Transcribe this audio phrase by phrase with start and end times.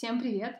[0.00, 0.58] Всем привет!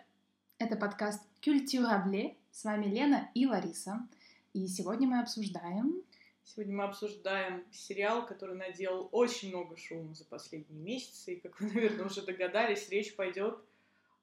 [0.58, 2.36] Это подкаст Культюрабле.
[2.50, 4.06] С вами Лена и Лариса.
[4.52, 6.02] И сегодня мы обсуждаем...
[6.44, 11.32] Сегодня мы обсуждаем сериал, который наделал очень много шума за последние месяцы.
[11.32, 13.58] И, как вы, наверное, уже догадались, речь пойдет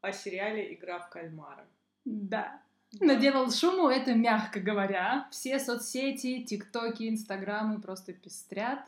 [0.02, 1.66] о сериале «Игра в кальмара».
[2.06, 2.62] Да.
[3.00, 5.28] Наделал шуму, это мягко говоря.
[5.32, 8.88] Все соцсети, тиктоки, инстаграмы просто пестрят.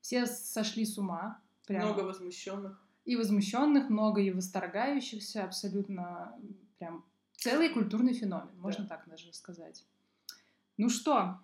[0.00, 1.40] Все сошли с ума.
[1.68, 1.84] Прямо.
[1.84, 6.38] Много возмущенных и возмущенных много, и восторгающихся, абсолютно
[6.78, 7.04] прям
[7.36, 8.96] целый культурный феномен, можно да.
[8.96, 9.84] так даже сказать.
[10.76, 11.38] Ну что,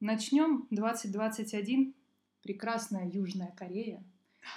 [0.00, 0.66] начнем.
[0.70, 1.94] 2021,
[2.42, 4.04] прекрасная Южная Корея,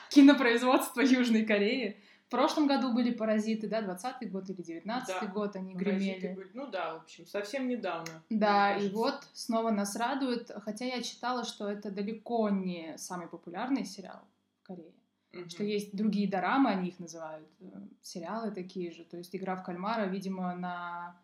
[0.10, 2.02] кинопроизводство Южной Кореи.
[2.28, 6.34] В прошлом году были «Паразиты», да, 20-й год или 19-й да, год они гремели.
[6.34, 8.22] Были, ну да, в общем, совсем недавно.
[8.30, 13.86] Да, и вот снова нас радует, хотя я читала, что это далеко не самый популярный
[13.86, 14.20] сериал
[14.60, 14.92] в Корее.
[15.34, 15.50] Mm-hmm.
[15.50, 17.66] Что есть другие дорамы, они их называют, э,
[18.02, 19.04] сериалы такие же.
[19.04, 21.20] То есть «Игра в кальмара», видимо, на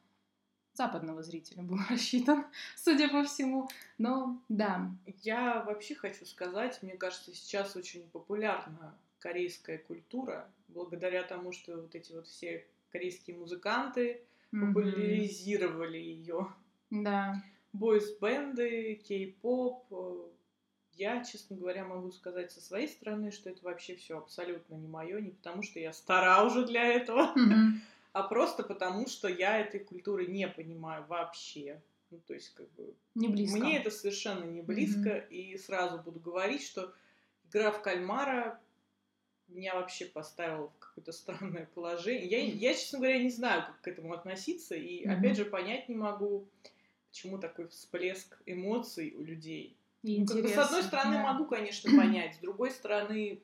[0.73, 2.45] западного зрителя был рассчитан,
[2.75, 3.69] судя по всему.
[3.97, 4.91] Но да.
[5.21, 11.95] Я вообще хочу сказать, мне кажется, сейчас очень популярна корейская культура, благодаря тому, что вот
[11.95, 14.67] эти вот все корейские музыканты mm-hmm.
[14.67, 16.47] популяризировали ее.
[16.89, 17.41] Да.
[17.71, 20.32] Бойс-бенды, кей-поп,
[20.95, 25.19] я, честно говоря, могу сказать со своей стороны, что это вообще все абсолютно не мое,
[25.21, 27.71] не потому что я стара уже для этого, mm-hmm.
[28.13, 31.81] а просто потому что я этой культуры не понимаю вообще.
[32.11, 32.93] Ну, то есть, как бы...
[33.15, 33.57] Не близко.
[33.57, 35.29] Мне это совершенно не близко, mm-hmm.
[35.29, 36.93] и сразу буду говорить, что
[37.49, 38.59] игра в кальмара
[39.47, 42.27] меня вообще поставила в какое-то странное положение.
[42.27, 45.11] Я, я, честно говоря, не знаю, как к этому относиться, и, mm-hmm.
[45.11, 46.47] опять же, понять не могу,
[47.09, 49.75] почему такой всплеск эмоций у людей.
[50.03, 51.33] Ну, как бы, с одной стороны, да.
[51.33, 53.41] могу, конечно, понять, с другой стороны,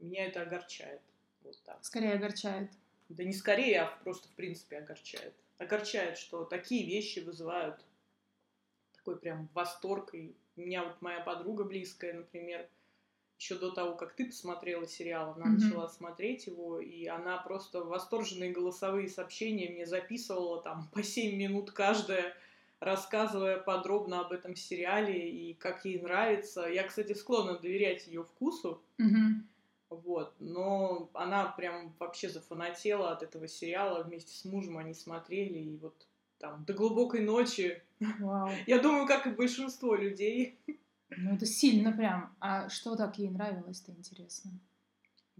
[0.00, 1.00] меня это огорчает.
[1.42, 1.78] Вот так.
[1.84, 2.70] Скорее огорчает.
[3.10, 5.34] Да не скорее, а просто, в принципе, огорчает.
[5.58, 7.84] Огорчает, что такие вещи вызывают
[8.96, 10.14] такой прям восторг.
[10.14, 12.66] И у меня вот моя подруга близкая, например,
[13.38, 15.58] еще до того, как ты посмотрела сериал, она mm-hmm.
[15.58, 21.72] начала смотреть его, и она просто восторженные голосовые сообщения мне записывала там по 7 минут
[21.72, 22.34] каждая
[22.84, 26.66] рассказывая подробно об этом сериале и как ей нравится.
[26.66, 28.82] Я, кстати, склонна доверять ее вкусу.
[29.00, 29.42] Mm-hmm.
[29.90, 34.02] Вот, но она прям вообще зафанатела от этого сериала.
[34.02, 36.06] Вместе с мужем они смотрели, и вот
[36.38, 37.82] там до глубокой ночи.
[38.00, 38.52] Wow.
[38.66, 40.58] Я думаю, как и большинство людей.
[41.16, 42.34] Ну, это сильно прям.
[42.40, 44.50] А что так ей нравилось-то, интересно?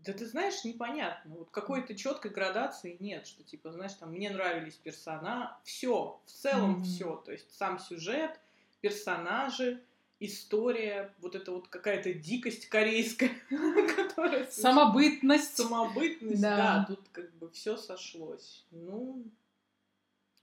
[0.04, 1.36] Да ты знаешь, непонятно.
[1.36, 6.80] Вот какой-то четкой градации нет, что типа, знаешь, там мне нравились персонажи, все, в целом
[6.80, 6.84] mm-hmm.
[6.84, 8.38] все, то есть сам сюжет,
[8.82, 9.80] персонажи,
[10.20, 13.30] история, вот это вот какая-то дикость корейская,
[13.96, 14.46] которая...
[14.50, 15.56] Самобытность.
[15.56, 16.56] Самобытность, да.
[16.56, 18.64] да, тут как бы все сошлось.
[18.70, 19.24] Ну,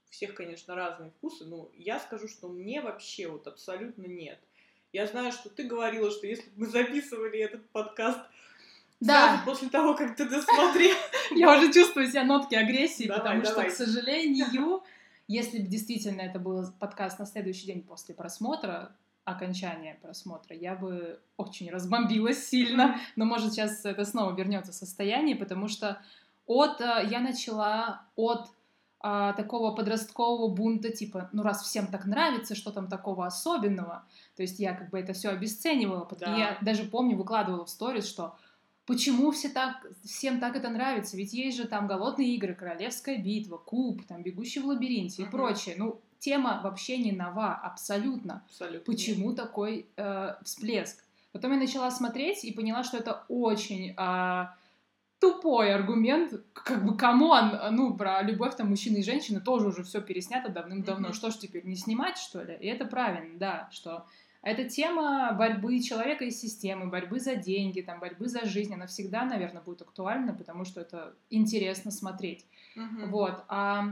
[0.08, 4.40] у всех, конечно, разные вкусы, но я скажу, что мне вообще вот абсолютно нет.
[4.92, 8.20] Я знаю, что ты говорила, что если бы мы записывали этот подкаст
[9.06, 9.28] да.
[9.28, 10.96] Сразу после того, как ты досмотрел.
[11.32, 14.82] Я уже чувствую себя нотки агрессии, потому что, к сожалению,
[15.28, 21.20] если бы действительно это был подкаст на следующий день после просмотра, окончания просмотра, я бы
[21.36, 26.00] очень разбомбилась сильно, но может сейчас это снова вернется состояние, потому что
[26.46, 28.48] от э, я начала от
[29.04, 34.04] а, такого подросткового бунта, типа, ну раз всем так нравится, что там такого особенного,
[34.36, 36.36] то есть я как бы это все обесценивала, да.
[36.36, 38.36] я даже помню выкладывала в сторис, что
[38.92, 41.16] Почему все так, всем так это нравится?
[41.16, 45.28] Ведь есть же там «Голодные игры», «Королевская битва», «Куб», там «Бегущий в лабиринте» uh-huh.
[45.28, 45.76] и прочее.
[45.78, 48.42] Ну, тема вообще не нова, абсолютно.
[48.50, 48.92] Абсолютно.
[48.92, 51.02] Почему такой э, всплеск?
[51.32, 54.46] Потом я начала смотреть и поняла, что это очень э,
[55.20, 59.84] тупой аргумент, как бы, come on, ну, про любовь там мужчины и женщины тоже уже
[59.84, 61.08] все переснято давным-давно.
[61.08, 61.14] Mm-hmm.
[61.14, 62.58] Что ж теперь, не снимать, что ли?
[62.60, 64.04] И это правильно, да, что
[64.42, 68.74] это тема борьбы человека и системы, борьбы за деньги, там, борьбы за жизнь.
[68.74, 72.44] Она всегда, наверное, будет актуальна, потому что это интересно смотреть.
[72.76, 73.06] Uh-huh.
[73.06, 73.44] Вот.
[73.46, 73.84] А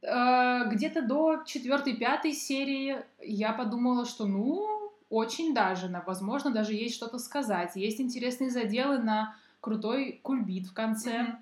[0.00, 6.94] э, где-то до четвертой-пятой серии я подумала, что, ну, очень даже, на, возможно, даже есть
[6.94, 7.76] что-то сказать.
[7.76, 11.10] Есть интересные заделы на крутой кульбит в конце.
[11.10, 11.36] Uh-huh.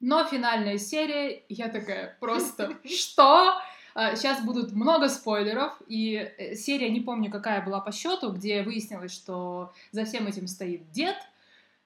[0.00, 3.60] Но финальная серия, я такая просто, что?
[3.94, 8.62] Сейчас а, будут много спойлеров, и э, серия, не помню, какая была по счету, где
[8.62, 11.16] выяснилось, что за всем этим стоит дед.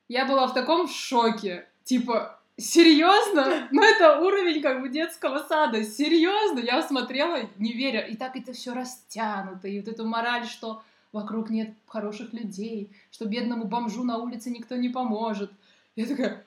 [0.09, 1.67] Я была в таком шоке.
[1.85, 3.69] Типа, серьезно?
[3.73, 5.83] Ну, это уровень как бы детского сада.
[5.85, 6.61] Серьезно?
[6.61, 8.01] Я смотрела, не веря.
[8.01, 9.67] И так это все растянуто.
[9.67, 10.83] И вот эту мораль, что
[11.13, 15.51] вокруг нет хороших людей, что бедному бомжу на улице никто не поможет.
[15.97, 16.45] Я такая,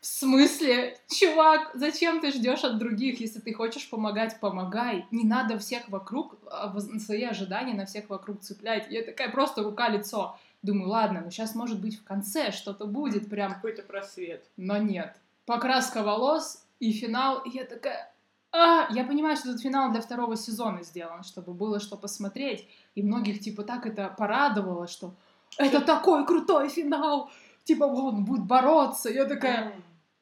[0.00, 0.96] В смысле?
[1.08, 3.20] Чувак, зачем ты ждешь от других?
[3.20, 5.06] Если ты хочешь помогать, помогай.
[5.10, 8.86] Не надо всех вокруг, а, свои ожидания на всех вокруг цеплять.
[8.90, 10.38] Я такая просто рука-лицо.
[10.62, 13.54] Думаю, ладно, ну сейчас, может быть, в конце что-то будет прям...
[13.54, 14.44] Какой-то просвет.
[14.56, 15.16] Но нет.
[15.44, 18.12] Покраска волос и финал, и я такая...
[18.52, 22.68] А, я понимаю, что этот финал для второго сезона сделан, чтобы было что посмотреть.
[22.94, 25.14] И многих, типа, так это порадовало, что
[25.58, 27.30] это такой крутой финал.
[27.66, 29.10] Типа, он будет бороться.
[29.10, 29.74] Я такая,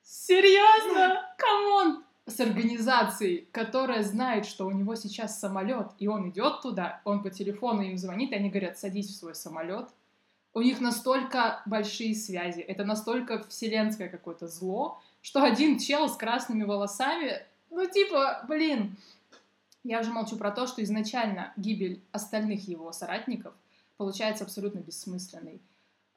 [0.03, 1.23] серьезно?
[1.37, 2.03] Come on!
[2.27, 7.29] С организацией, которая знает, что у него сейчас самолет, и он идет туда, он по
[7.29, 9.91] телефону им звонит, и они говорят, садись в свой самолет.
[10.55, 16.63] У них настолько большие связи, это настолько вселенское какое-то зло, что один чел с красными
[16.63, 18.97] волосами, ну типа, блин,
[19.83, 23.53] я уже молчу про то, что изначально гибель остальных его соратников
[23.99, 25.61] получается абсолютно бессмысленной.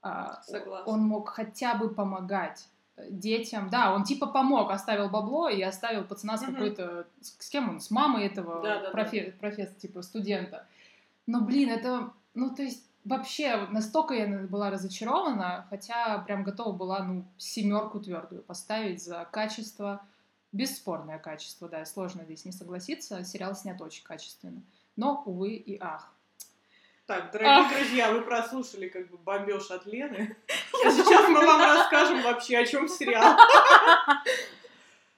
[0.08, 0.92] А, Согласна.
[0.92, 3.70] Он мог хотя бы помогать э, детям.
[3.70, 6.54] Да, он типа помог, оставил бабло и оставил пацана с угу.
[6.54, 7.08] какой-то...
[7.22, 7.80] С кем он?
[7.80, 9.32] С мамой этого да, да, профе...
[9.32, 9.40] да.
[9.40, 10.66] профессора, типа студента.
[11.26, 12.12] Но, блин, это...
[12.34, 18.44] Ну, то есть вообще настолько я была разочарована, хотя прям готова была, ну, семерку твердую
[18.44, 20.02] поставить за качество.
[20.54, 23.24] Бесспорное качество, да, сложно здесь не согласиться.
[23.26, 24.62] Сериал снят очень качественно.
[24.96, 26.14] Но, увы и ах.
[27.08, 30.36] Так, дорогие друзья, вы прослушали как бы бомбеж от Лены.
[30.86, 33.38] А сейчас мы вам расскажем вообще, о чем сериал.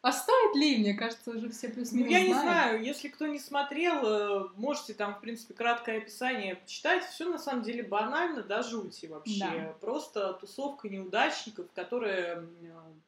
[0.01, 0.77] А стоит ли?
[0.77, 2.81] Мне кажется, уже все плюс-минус Ну, я не знаю.
[2.81, 7.03] Если кто не смотрел, э, можете там, в принципе, краткое описание почитать.
[7.03, 9.39] Все на самом деле банально, до жути вообще.
[9.41, 9.75] Да.
[9.81, 12.47] Просто тусовка неудачников, которые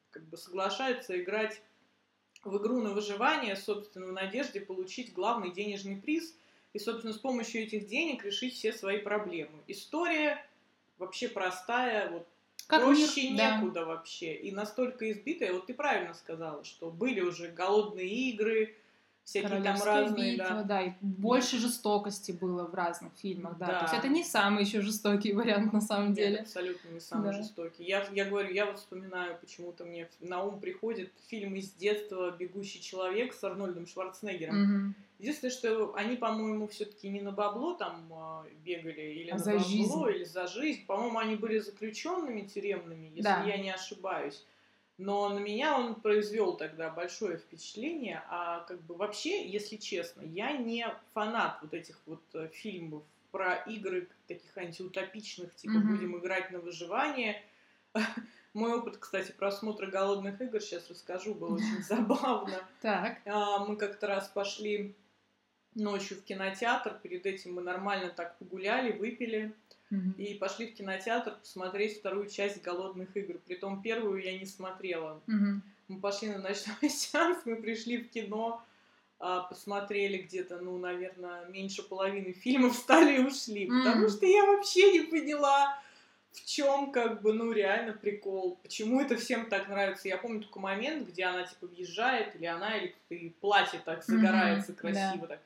[0.10, 1.62] как бы соглашаются играть
[2.44, 6.36] в игру на выживание, собственно, в надежде получить главный денежный приз–
[6.74, 9.60] и, собственно, с помощью этих денег решить все свои проблемы.
[9.68, 10.46] История
[10.98, 12.28] вообще простая, вот
[12.68, 13.86] как проще мир, некуда да.
[13.86, 14.34] вообще.
[14.36, 18.76] И настолько избитая, вот ты правильно сказала, что были уже голодные игры,
[19.24, 20.64] всякие там разные, битва, да.
[20.64, 23.68] да, и больше жестокости было в разных фильмах, да.
[23.68, 23.80] да.
[23.80, 26.32] То есть это не самый еще жестокий вариант на самом деле.
[26.32, 27.34] Нет, абсолютно не самый да.
[27.34, 27.84] жестокий.
[27.84, 32.82] Я, я говорю, я вот вспоминаю, почему-то мне на ум приходит фильм из детства «Бегущий
[32.82, 34.86] человек» с Арнольдом Шварценеггером.
[34.86, 34.94] Угу.
[35.22, 39.52] Единственное, что они, по-моему, все-таки не на бабло там а, бегали, или а на за
[39.52, 40.16] бабло, жизнь.
[40.16, 40.86] или за жизнь.
[40.88, 43.44] По-моему, они были заключенными тюремными, если да.
[43.44, 44.44] я не ошибаюсь.
[44.98, 48.24] Но на меня он произвел тогда большое впечатление.
[48.30, 53.58] А как бы вообще, если честно, я не фанат вот этих вот э, фильмов про
[53.68, 55.88] игры таких антиутопичных, типа mm-hmm.
[55.88, 57.44] будем играть на выживание.
[58.56, 62.68] Мой опыт, кстати, просмотра голодных игр, сейчас расскажу, был очень забавно.
[62.82, 63.22] Так.
[63.26, 64.96] А, мы как-то раз пошли
[65.76, 67.00] ночью в кинотеатр.
[67.02, 69.54] Перед этим мы нормально так погуляли, выпили.
[69.92, 70.16] Mm-hmm.
[70.18, 73.38] И пошли в кинотеатр посмотреть вторую часть «Голодных игр».
[73.46, 75.22] Притом первую я не смотрела.
[75.28, 75.60] Mm-hmm.
[75.90, 78.64] Мы пошли на ночной сеанс, мы пришли в кино,
[79.20, 83.68] а, посмотрели где-то, ну, наверное, меньше половины фильмов, встали и ушли.
[83.68, 83.84] Mm-hmm.
[83.84, 85.78] Потому что я вообще не поняла,
[86.32, 88.58] в чем, как бы, ну, реально прикол.
[88.64, 90.08] Почему это всем так нравится?
[90.08, 94.72] Я помню только момент, где она, типа, въезжает, или она, или и платье так загорается
[94.72, 95.36] mm-hmm, красиво, да.
[95.36, 95.42] так,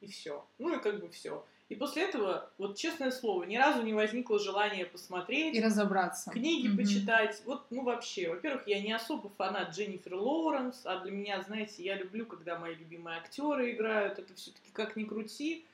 [0.00, 0.44] и все.
[0.58, 1.44] Ну, и как бы все.
[1.70, 5.56] И после этого, вот честное слово, ни разу не возникло желания посмотреть.
[5.56, 6.30] И разобраться.
[6.30, 6.76] Книги mm-hmm.
[6.76, 7.42] почитать.
[7.46, 8.28] Вот, ну, вообще.
[8.28, 12.74] Во-первых, я не особо фанат Дженнифер Лоуренс, а для меня, знаете, я люблю, когда мои
[12.74, 14.18] любимые актеры играют.
[14.18, 15.64] Это все-таки как ни крути.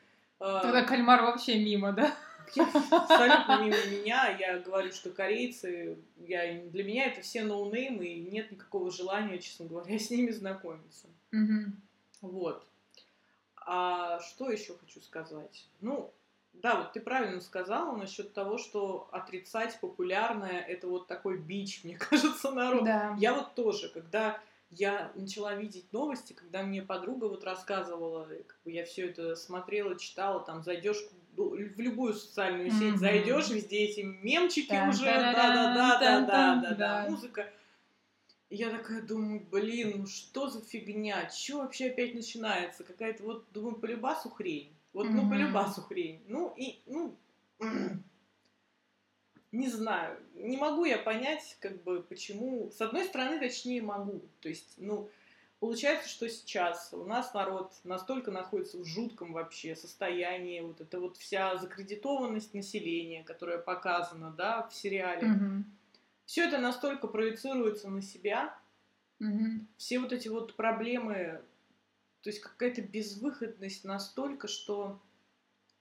[0.40, 2.14] А, Тогда кальмар вообще мимо, да?
[2.56, 4.36] абсолютно мимо меня.
[4.38, 9.66] Я говорю, что корейцы, я, для меня это все ноунеймы, и нет никакого желания, честно
[9.66, 11.06] говоря, с ними знакомиться.
[11.32, 12.30] Угу.
[12.32, 12.66] Вот.
[13.66, 15.68] А что еще хочу сказать?
[15.80, 16.12] Ну,
[16.54, 21.96] да, вот ты правильно сказала насчет того, что отрицать популярное это вот такой бич, мне
[21.98, 22.84] кажется, народ.
[22.84, 23.16] Да.
[23.18, 24.40] Я вот тоже, когда
[24.70, 29.98] я начала видеть новости, когда мне подруга вот рассказывала, как бы я все это смотрела,
[29.98, 31.02] читала, там зайдешь
[31.36, 32.98] в любую социальную сеть, mm-hmm.
[32.98, 37.50] зайдешь, везде эти мемчики уже, да-да-да-да-да-да-да, музыка.
[38.48, 42.84] И я такая думаю, блин, ну что за фигня, что вообще опять начинается?
[42.84, 44.72] Какая-то вот, думаю, полюбасу хрень.
[44.92, 45.12] Вот, mm-hmm.
[45.12, 46.20] ну, полюбасу хрень.
[46.26, 47.16] Ну, и, ну,
[49.52, 52.70] не знаю, не могу я понять, как бы, почему...
[52.70, 54.22] С одной стороны, точнее, могу.
[54.40, 55.10] То есть, ну,
[55.58, 61.16] получается, что сейчас у нас народ настолько находится в жутком вообще состоянии, вот это вот
[61.16, 65.26] вся закредитованность населения, которая показана, да, в сериале.
[65.26, 65.62] Mm-hmm
[66.30, 68.56] все это настолько проецируется на себя,
[69.18, 69.66] угу.
[69.76, 71.42] все вот эти вот проблемы,
[72.22, 75.02] то есть какая-то безвыходность настолько, что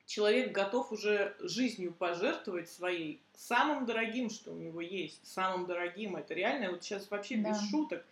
[0.10, 6.16] человек готов уже жизнью пожертвовать своей самым дорогим, что у него есть, самым дорогим.
[6.16, 7.52] Это реально, вот сейчас вообще да.
[7.52, 8.04] без шуток.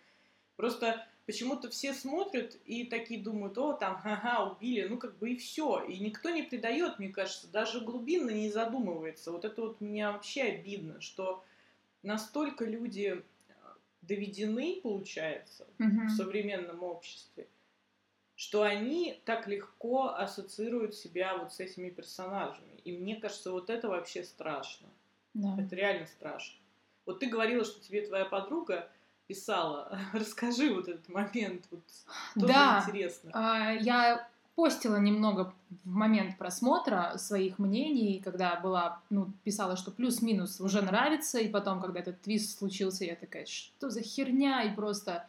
[0.54, 5.36] Просто почему-то все смотрят и такие думают, о, там, ага, убили, ну как бы и
[5.36, 5.84] все.
[5.88, 9.32] И никто не придает, мне кажется, даже глубинно не задумывается.
[9.32, 11.42] Вот это вот меня вообще обидно, что
[12.04, 13.52] настолько люди э,
[14.02, 16.06] доведены, получается, угу.
[16.06, 17.48] в современном обществе,
[18.38, 22.80] что они так легко ассоциируют себя вот с этими персонажами.
[22.84, 24.86] И мне кажется, вот это вообще страшно.
[25.34, 25.56] Да.
[25.58, 26.56] Это реально страшно.
[27.04, 28.88] Вот ты говорила, что тебе твоя подруга
[29.26, 29.98] писала.
[30.12, 31.64] Расскажи вот этот момент.
[31.72, 31.82] Вот,
[32.36, 32.84] тоже да.
[32.86, 33.32] интересно.
[33.34, 35.52] А, я постила немного
[35.84, 41.80] в момент просмотра своих мнений, когда была, ну, писала, что плюс-минус уже нравится, и потом,
[41.80, 45.26] когда этот твист случился, я такая, что за херня, и просто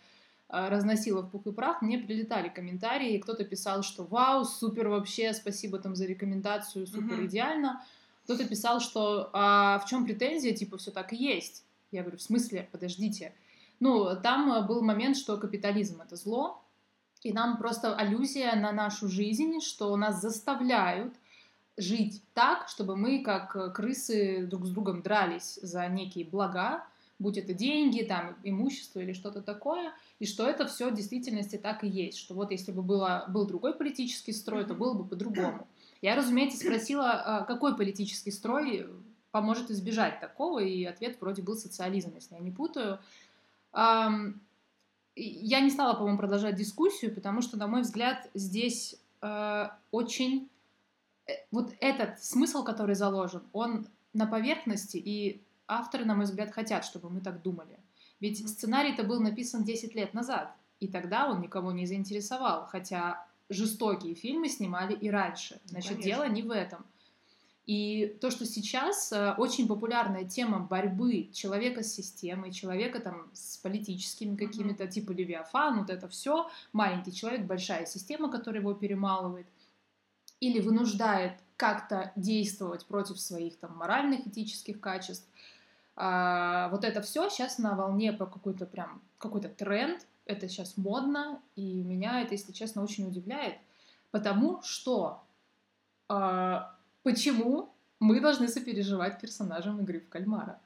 [0.49, 5.33] разносила в пух и прах, мне прилетали комментарии, и кто-то писал, что вау, супер вообще,
[5.33, 7.83] спасибо там за рекомендацию, супер идеально.
[8.23, 11.63] Кто-то писал, что а в чем претензия, типа все так и есть.
[11.91, 13.33] Я говорю, в смысле, подождите.
[13.79, 16.61] Ну, там э, был момент, что капитализм это зло,
[17.23, 21.13] и нам просто аллюзия на нашу жизнь, что нас заставляют
[21.77, 26.83] жить так, чтобы мы, как э, крысы, друг с другом дрались за некие блага,
[27.19, 31.83] будь это деньги, там, имущество или что-то такое, и что это все в действительности так
[31.83, 35.67] и есть, что вот если бы было, был другой политический строй, то было бы по-другому.
[36.01, 38.87] Я, разумеется, спросила, а, какой политический строй
[39.31, 42.99] поможет избежать такого, и ответ вроде был социализм, если я не путаю.
[43.73, 50.49] Я не стала, по-моему, продолжать дискуссию, потому что, на мой взгляд, здесь а, очень...
[51.27, 56.83] Э, вот этот смысл, который заложен, он на поверхности, и авторы, на мой взгляд, хотят,
[56.83, 57.79] чтобы мы так думали.
[58.19, 64.15] Ведь сценарий-то был написан 10 лет назад, и тогда он никого не заинтересовал, хотя жестокие
[64.15, 65.59] фильмы снимали и раньше.
[65.65, 66.11] Значит, Конечно.
[66.11, 66.85] дело не в этом.
[67.65, 73.57] И то, что сейчас э, очень популярная тема борьбы человека с системой, человека там с
[73.57, 74.91] политическими какими-то, mm-hmm.
[74.91, 79.45] типа Левиафан, вот это все, маленький человек, большая система, которая его перемалывает,
[80.39, 85.27] или вынуждает как-то действовать против своих там моральных, этических качеств,
[86.01, 91.41] а, вот это все сейчас на волне по какой-то прям какой-то тренд, это сейчас модно,
[91.57, 93.55] и меня это, если честно, очень удивляет,
[94.09, 95.21] потому что
[96.07, 100.61] а, почему мы должны сопереживать персонажам игры в кальмара?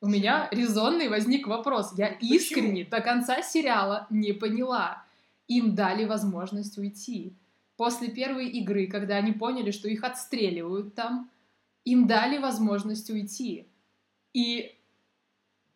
[0.00, 1.96] У меня резонный возник вопрос.
[1.96, 5.04] Я искренне до конца сериала не поняла.
[5.46, 7.36] Им дали возможность уйти.
[7.76, 11.30] После первой игры, когда они поняли, что их отстреливают там,
[11.84, 13.68] им дали возможность уйти.
[14.34, 14.76] И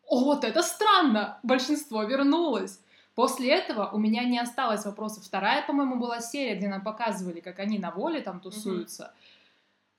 [0.07, 2.81] о, вот это странно, большинство вернулось.
[3.15, 5.25] После этого у меня не осталось вопросов.
[5.25, 9.15] Вторая, по-моему, была серия, где нам показывали, как они на воле там тусуются.
[9.15, 9.35] mm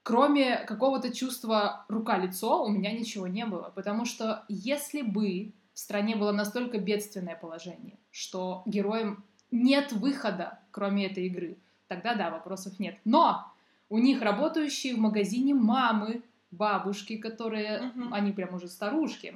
[0.02, 3.72] Кроме какого-то чувства рука-лицо у меня ничего не было.
[3.76, 11.06] Потому что если бы в стране было настолько бедственное положение, что героям нет выхода, кроме
[11.06, 12.98] этой игры, тогда да, вопросов нет.
[13.06, 13.52] Но
[13.90, 18.14] у них работающие в магазине мамы, бабушки, которые, угу.
[18.14, 19.36] они прям уже старушки,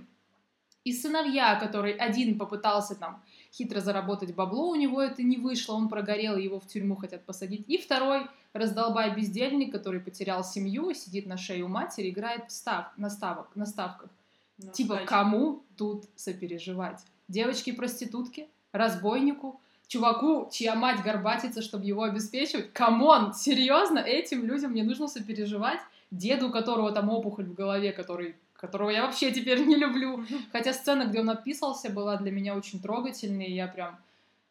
[0.83, 5.87] и сыновья, который один попытался там хитро заработать бабло, у него это не вышло, он
[5.87, 7.63] прогорел, его в тюрьму хотят посадить.
[7.67, 12.91] И второй раздолбай бездельник, который потерял семью, сидит на шее у матери, играет в став,
[12.97, 14.09] на, ставок, на ставках.
[14.57, 15.09] Ну, типа, кстати.
[15.09, 16.99] кому тут сопереживать?
[17.29, 18.47] Девочке-проститутке?
[18.73, 19.59] Разбойнику?
[19.87, 22.73] Чуваку, чья мать горбатится, чтобы его обеспечивать?
[22.73, 25.79] Come on, серьезно, этим людям мне нужно сопереживать?
[26.17, 30.23] Деду, у которого там опухоль в голове, который которого я вообще теперь не люблю.
[30.53, 33.99] Хотя сцена, где он описался, была для меня очень трогательной, и я прям...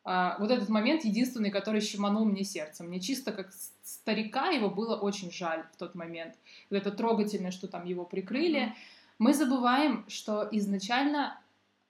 [0.05, 2.85] А, вот этот момент единственный, который щеманул мне сердце.
[2.85, 3.51] Мне чисто как
[3.83, 6.35] старика его было очень жаль в тот момент.
[6.69, 8.75] Вот это трогательно, что там его прикрыли.
[9.19, 11.41] Мы забываем, что изначально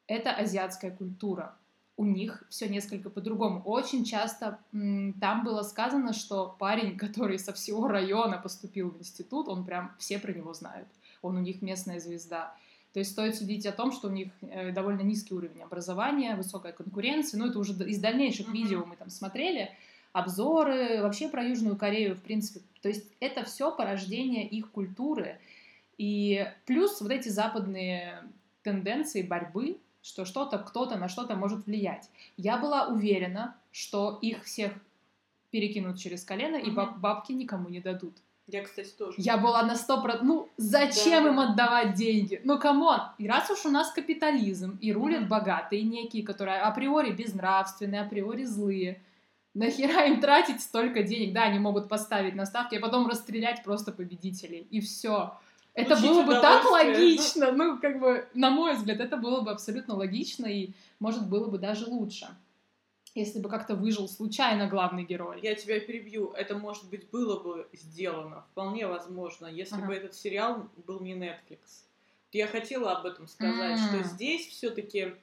[0.07, 1.57] это азиатская культура
[1.97, 3.63] у них все несколько по-другому.
[3.65, 9.65] Очень часто там было сказано, что парень, который со всего района поступил в институт, он
[9.65, 10.89] прям все про него знают.
[11.21, 12.55] Он у них местная звезда.
[12.93, 16.73] То есть стоит судить о том, что у них э, довольно низкий уровень образования, высокая
[16.73, 17.39] конкуренция.
[17.39, 18.53] Ну, это уже из дальнейших mm-hmm.
[18.53, 19.71] видео мы там смотрели.
[20.13, 22.61] Обзоры вообще про Южную Корею, в принципе.
[22.83, 25.39] То есть это все порождение их культуры.
[25.97, 28.25] И плюс вот эти западные
[28.63, 32.11] тенденции борьбы что что-то, кто-то на что-то может влиять.
[32.37, 34.73] Я была уверена, что их всех
[35.51, 36.67] перекинут через колено, mm-hmm.
[36.67, 38.15] и баб- бабки никому не дадут.
[38.49, 39.15] Я, кстати, тоже.
[39.19, 40.27] Я была на сто процентов...
[40.27, 41.31] Ну, зачем да.
[41.31, 42.41] им отдавать деньги?
[42.45, 43.01] Ну, come on!
[43.19, 45.29] И раз уж у нас капитализм, и рулят mm-hmm.
[45.29, 49.01] богатые некие, которые априори безнравственные, априори злые,
[49.55, 51.35] Нахера им тратить столько денег?
[51.35, 54.67] Да, они могут поставить на ставки, а потом расстрелять просто победителей.
[54.71, 55.39] И все.
[55.75, 57.53] Это было бы так логично.
[57.53, 61.59] Ну, как бы, на мой взгляд, это было бы абсолютно логично и, может, было бы
[61.59, 62.29] даже лучше.
[63.15, 65.41] Если бы как-то выжил случайно главный герой.
[65.43, 66.33] Я тебя перебью.
[66.33, 68.45] Это, может быть, было бы сделано.
[68.53, 69.87] Вполне возможно, если ага.
[69.87, 71.85] бы этот сериал был не Netflix.
[72.33, 73.89] Я хотела об этом сказать, mm.
[73.89, 75.15] что здесь все-таки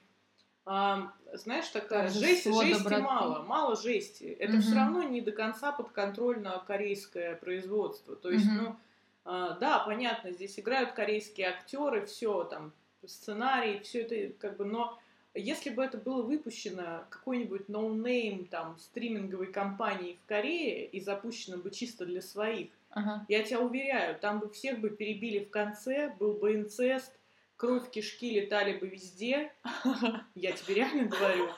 [0.64, 3.02] а, знаешь, такая Даже жесть, жести доброты.
[3.02, 4.24] мало, мало жести.
[4.24, 4.62] Это угу.
[4.62, 8.14] все равно не до конца подконтрольно корейское производство.
[8.14, 8.54] То есть, угу.
[8.54, 8.76] ну,
[9.24, 12.72] да, понятно, здесь играют корейские актеры, все там,
[13.06, 14.98] сценарий, все это как бы, но
[15.34, 21.70] если бы это было выпущено какой-нибудь no-name там стриминговой компанией в Корее и запущено бы
[21.70, 23.24] чисто для своих, ага.
[23.28, 27.12] я тебя уверяю, там бы всех бы перебили в конце, был бы инцест,
[27.56, 29.52] кровь, кишки летали бы везде.
[30.34, 31.50] Я тебе реально говорю.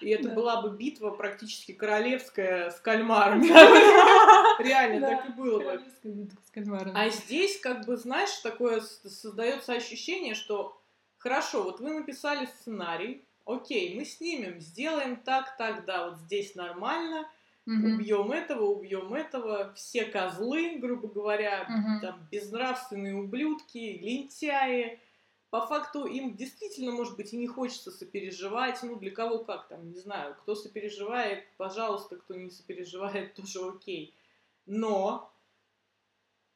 [0.00, 0.34] И это да.
[0.34, 3.46] была бы битва практически королевская с кальмарами.
[4.62, 5.82] Реально, так и было бы.
[6.94, 10.80] А здесь, как бы, знаешь, такое создается ощущение, что
[11.18, 17.28] хорошо, вот вы написали сценарий, окей, мы снимем, сделаем так, так, да, вот здесь нормально,
[17.66, 21.66] убьем этого, убьем этого, все козлы, грубо говоря,
[22.02, 25.00] там безнравственные ублюдки, лентяи,
[25.52, 28.82] по факту им действительно, может быть, и не хочется сопереживать.
[28.82, 30.34] Ну, для кого как там, не знаю.
[30.40, 34.14] Кто сопереживает, пожалуйста, кто не сопереживает, тоже окей.
[34.64, 35.30] Но,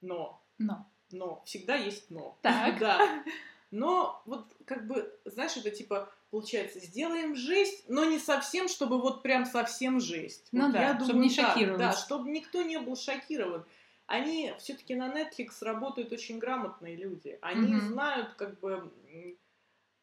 [0.00, 2.38] но, но, но, всегда есть но.
[2.41, 2.79] Так.
[2.81, 3.23] Да.
[3.71, 9.23] Но вот как бы, знаешь, это типа, получается, сделаем жесть, но не совсем, чтобы вот
[9.23, 10.49] прям совсем жесть.
[10.53, 11.79] Ну вот да, я думаю, чтобы не шокировать.
[11.79, 13.67] Да, чтобы никто не был шокирован
[14.06, 17.38] они все-таки на Netflix работают очень грамотные люди.
[17.42, 17.80] Они mm-hmm.
[17.80, 18.90] знают, как бы,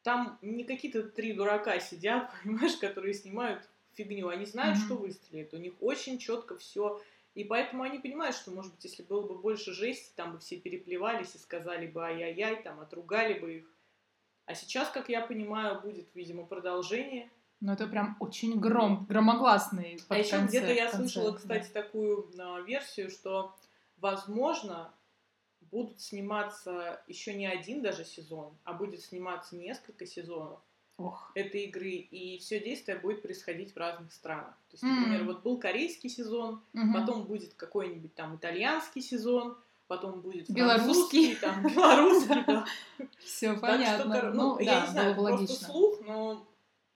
[0.02, 4.28] там не какие-то три дурака сидят, понимаешь, которые снимают фигню.
[4.28, 4.84] Они знают, mm-hmm.
[4.84, 5.54] что выстрелит.
[5.54, 7.00] У них очень четко все.
[7.34, 10.56] И поэтому они понимают, что, может быть, если было бы больше жести, там бы все
[10.56, 13.64] переплевались и сказали бы ай-яй-яй, там отругали бы их.
[14.46, 17.30] А сейчас, как я понимаю, будет, видимо, продолжение.
[17.60, 19.98] Ну, это прям очень гром, громогласный.
[20.08, 21.82] А еще где-то я конце, слышала, кстати, да.
[21.82, 23.56] такую а, версию, что
[23.98, 24.92] возможно,
[25.70, 30.60] будут сниматься еще не один даже сезон, а будет сниматься несколько сезонов
[30.96, 31.32] Ох.
[31.34, 34.54] этой игры, и все действие будет происходить в разных странах.
[34.70, 35.26] То есть, например, mm.
[35.26, 36.92] вот был корейский сезон, mm-hmm.
[36.92, 42.66] потом будет какой-нибудь там итальянский сезон, потом будет белорусский, там белорусский, да.
[43.18, 44.32] Все понятно.
[44.32, 46.46] Ну, я не знаю, просто слух, но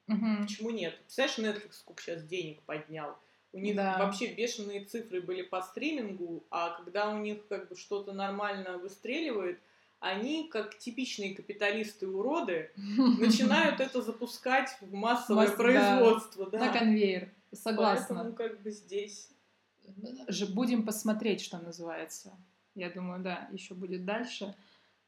[0.07, 0.97] почему нет?
[1.01, 3.17] Представляешь, Netflix сколько сейчас денег поднял?
[3.53, 3.99] У них да.
[3.99, 9.59] вообще бешеные цифры были по стримингу, а когда у них как бы что-то нормально выстреливает,
[10.01, 16.49] они, как типичные капиталисты-уроды, начинают это запускать в массовое производство.
[16.53, 17.33] На конвейер.
[17.53, 18.15] Согласна.
[18.15, 19.31] Поэтому как бы здесь...
[20.51, 22.37] Будем посмотреть, что называется.
[22.75, 24.55] Я думаю, да, еще будет дальше.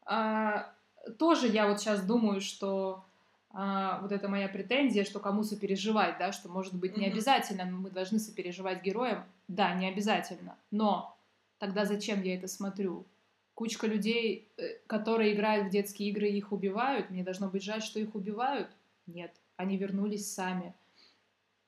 [0.07, 0.73] А,
[1.19, 3.05] тоже я вот сейчас думаю, что
[3.53, 7.91] а, вот это моя претензия, что кому сопереживать, да, что может быть не обязательно мы
[7.91, 11.17] должны сопереживать героям, да, не обязательно, но
[11.59, 13.07] тогда зачем я это смотрю?
[13.55, 17.99] Кучка людей, э, которые играют в детские игры, их убивают, мне должно быть жаль, что
[17.99, 18.69] их убивают?
[19.07, 20.73] Нет, они вернулись сами.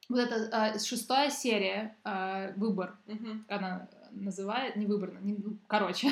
[0.09, 6.11] Вот это а, шестая серия, а, выбор, mm она называет, не выбор, не, ну, короче,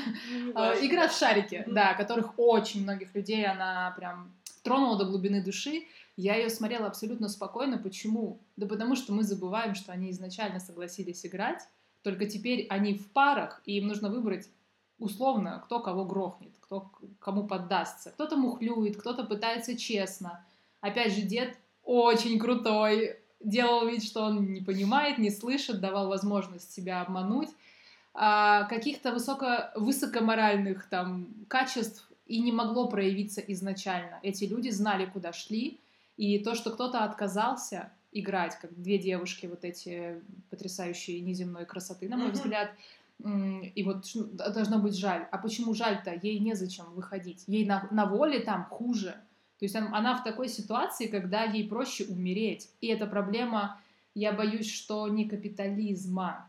[0.54, 5.84] а, игра в шарики, да, которых очень многих людей, она прям тронула до глубины души.
[6.16, 7.78] Я ее смотрела абсолютно спокойно.
[7.78, 8.40] Почему?
[8.56, 11.62] Да потому что мы забываем, что они изначально согласились играть,
[12.02, 14.48] только теперь они в парах, и им нужно выбрать
[14.98, 18.10] условно, кто кого грохнет, кто кому поддастся.
[18.10, 20.44] Кто-то мухлюет, кто-то пытается честно.
[20.80, 26.72] Опять же, дед очень крутой, делал вид, что он не понимает, не слышит, давал возможность
[26.72, 27.48] себя обмануть.
[28.12, 34.20] А каких-то высоко, высокоморальных там качеств и не могло проявиться изначально.
[34.22, 35.80] Эти люди знали, куда шли,
[36.16, 42.16] и то, что кто-то отказался играть, как две девушки вот эти потрясающие неземной красоты, на
[42.16, 42.32] мой mm-hmm.
[42.32, 42.70] взгляд,
[43.74, 45.26] и вот должно быть жаль.
[45.30, 46.18] А почему жаль-то?
[46.22, 47.44] Ей незачем выходить.
[47.46, 49.14] Ей на, на воле там хуже.
[49.58, 52.70] То есть она в такой ситуации, когда ей проще умереть.
[52.80, 53.78] И эта проблема,
[54.14, 56.48] я боюсь, что не капитализма.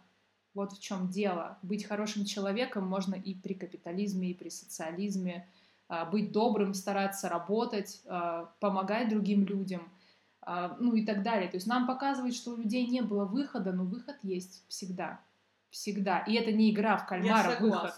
[0.53, 1.57] Вот в чем дело.
[1.61, 5.45] Быть хорошим человеком можно и при капитализме, и при социализме.
[5.91, 9.91] А, быть добрым, стараться работать, а, помогать другим людям,
[10.41, 11.49] а, ну и так далее.
[11.49, 15.19] То есть нам показывают, что у людей не было выхода, но выход есть всегда.
[15.69, 16.19] Всегда.
[16.19, 17.93] И это не игра в кальмара, выход.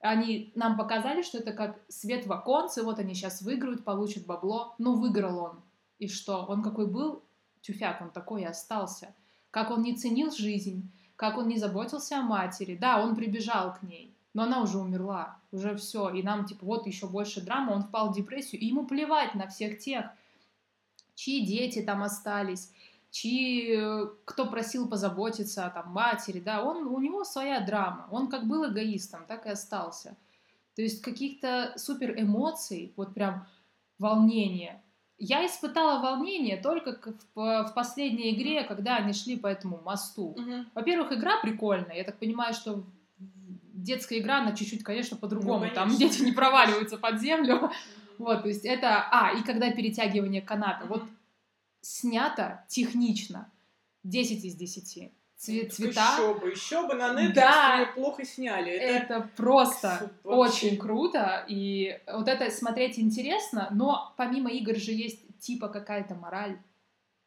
[0.00, 4.74] Они нам показали, что это как свет в оконце, вот они сейчас выиграют, получат бабло.
[4.78, 5.62] Ну, выиграл он.
[6.00, 6.44] И что?
[6.46, 7.22] Он какой был?
[7.60, 9.14] Тюфяк, он такой и остался.
[9.52, 12.76] как он не ценил жизнь, как он не заботился о матери.
[12.76, 16.86] Да, он прибежал к ней, но она уже умерла, уже все, и нам, типа, вот
[16.86, 20.06] еще больше драмы, он впал в депрессию, и ему плевать на всех тех,
[21.14, 22.72] чьи дети там остались,
[23.10, 23.76] чьи,
[24.24, 28.70] кто просил позаботиться о там, матери, да, он, у него своя драма, он как был
[28.70, 30.16] эгоистом, так и остался.
[30.76, 33.46] То есть каких-то супер эмоций, вот прям
[33.98, 34.82] волнение.
[35.18, 36.98] Я испытала волнение только
[37.34, 40.34] в, в последней игре, когда они шли по этому мосту.
[40.38, 40.70] Мгм.
[40.74, 41.96] Во-первых, игра прикольная.
[41.96, 42.84] Я так понимаю, что
[43.82, 45.64] детская игра, она чуть-чуть, конечно, по-другому.
[45.66, 47.70] Ну, Там дети не проваливаются под землю.
[48.18, 49.08] Вот, то есть это...
[49.10, 50.84] А, и когда перетягивание каната.
[50.86, 51.02] Вот
[51.80, 53.50] снято технично.
[54.04, 55.12] 10 из 10.
[55.38, 56.00] Цве- Так цвета.
[56.18, 57.90] Еще бы, еще бы на Netflix Да.
[57.94, 58.72] плохо сняли.
[58.72, 60.68] Это, Это просто вообще.
[60.68, 61.44] очень круто.
[61.48, 66.58] И вот это смотреть интересно, но помимо игр же есть типа какая-то мораль.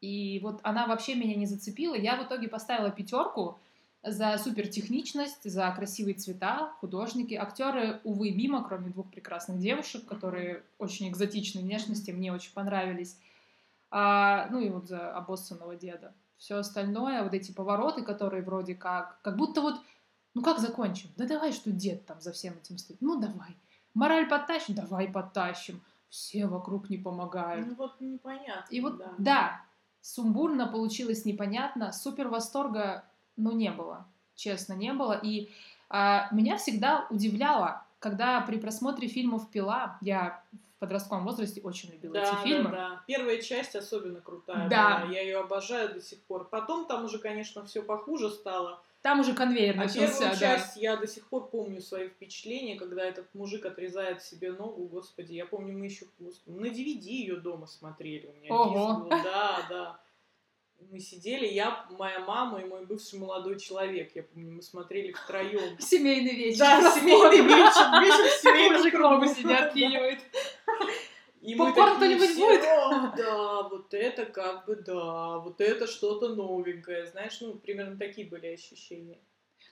[0.02, 1.96] И вот она вообще меня не зацепила.
[1.96, 3.58] Я в итоге поставила пятерку
[4.04, 7.34] за супертехничность, за красивые цвета, художники.
[7.36, 13.18] Актеры, увы, мимо, кроме двух прекрасных девушек, которые очень экзотичной внешности, мне очень понравились.
[13.90, 16.14] А, ну и вот за обоссанного деда.
[16.38, 19.76] Все остальное, вот эти повороты, которые вроде как, как будто вот,
[20.34, 21.10] ну как закончим?
[21.16, 23.00] Да давай, что дед там за всем этим стоит.
[23.02, 23.56] Ну давай.
[23.94, 24.76] Мораль подтащим?
[24.76, 25.82] Давай подтащим.
[26.10, 27.68] Все вокруг не помогают.
[27.68, 28.68] ну вот непонятно.
[28.70, 29.14] И вот, да.
[29.18, 29.62] да.
[30.02, 35.20] сумбурно получилось непонятно, супер восторга, ну, не было, честно, не было.
[35.22, 35.50] И
[35.90, 42.14] а, меня всегда удивляло, когда при просмотре фильмов «Пила», я в подростковом возрасте очень любила
[42.16, 43.04] Да, эти фильмы, да, да.
[43.08, 44.68] Первая часть особенно крутая.
[44.70, 45.00] Да.
[45.00, 45.14] была.
[45.14, 46.50] Я ее обожаю до сих пор.
[46.50, 48.82] Потом там уже, конечно, все похуже стало.
[49.02, 50.36] там уже конвейер А начался, первую да.
[50.36, 55.34] часть я до сих пор помню свои впечатления, когда этот мужик отрезает себе ногу, господи,
[55.34, 56.06] я помню, мы еще
[56.46, 58.74] на DVD ее дома смотрели, у меня Ого.
[58.74, 59.10] диск был.
[59.24, 60.00] да, да.
[60.92, 65.78] Мы сидели, я, моя мама и мой бывший молодой человек, я помню, мы смотрели втроем.
[65.80, 66.60] Семейный вечер.
[66.60, 69.34] Да, семейный вечер, вечер в семейном кругу.
[69.34, 70.20] себе откинивает.
[71.42, 72.64] И Попкорн кто-нибудь будет?
[72.64, 78.26] «О, да, вот это как бы да, вот это что-то новенькое, знаешь, ну, примерно такие
[78.28, 79.20] были ощущения.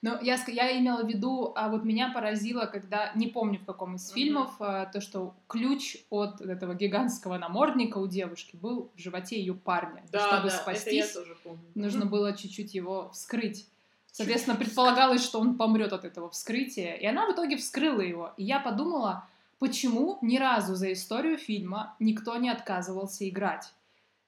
[0.01, 3.95] Но я, я имела в виду, а вот меня поразило, когда, не помню в каком
[3.95, 9.39] из фильмов, а, то, что ключ от этого гигантского намордника у девушки был в животе
[9.39, 10.03] ее парня.
[10.11, 11.61] Да, Чтобы да, это я спастись, тоже помню.
[11.75, 13.67] нужно было чуть-чуть его вскрыть.
[14.11, 16.95] Соответственно, предполагалось, что он помрет от этого вскрытия.
[16.95, 18.33] И она в итоге вскрыла его.
[18.37, 19.27] И я подумала,
[19.59, 23.71] почему ни разу за историю фильма никто не отказывался играть.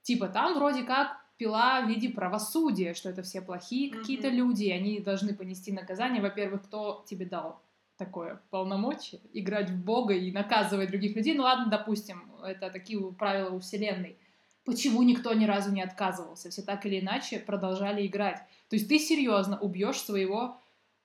[0.04, 4.00] Типа там вроде как пила в виде правосудия, что это все плохие Мгм.
[4.00, 6.22] какие-то люди, и они должны понести наказание.
[6.22, 7.60] Во-первых, кто тебе дал
[7.98, 11.34] такое полномочие играть в Бога и наказывать других людей?
[11.36, 14.18] Ну ладно, допустим, это такие правила у Вселенной.
[14.66, 16.50] Почему никто ни разу не отказывался?
[16.50, 18.38] Все так или иначе продолжали играть.
[18.70, 20.58] То есть ты серьезно убьешь своего,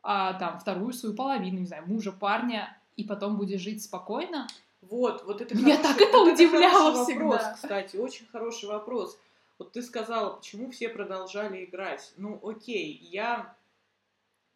[0.03, 4.47] а, там, вторую свою половину, не знаю, мужа, парня, и потом будешь жить спокойно?
[4.81, 7.25] Вот, вот это Меня хороший- так это вот удивляло хороший всегда.
[7.25, 9.19] вопрос, кстати, очень хороший вопрос.
[9.59, 12.13] Вот ты сказала, почему все продолжали играть.
[12.17, 13.57] Ну, окей, я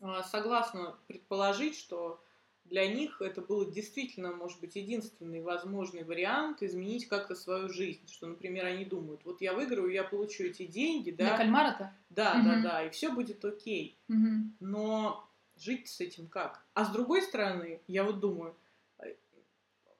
[0.00, 2.22] а, согласна предположить, что
[2.64, 8.06] для них это был действительно, может быть, единственный возможный вариант изменить как-то свою жизнь.
[8.08, 11.92] Что, например, они думают, вот я выиграю, я получу эти деньги, да, кальмара-то?
[12.10, 12.44] да, Мгм.
[12.44, 13.98] да, да, и все будет окей.
[14.06, 14.56] Мгм.
[14.60, 16.64] Но жить с этим как?
[16.74, 18.54] А с другой стороны, я вот думаю,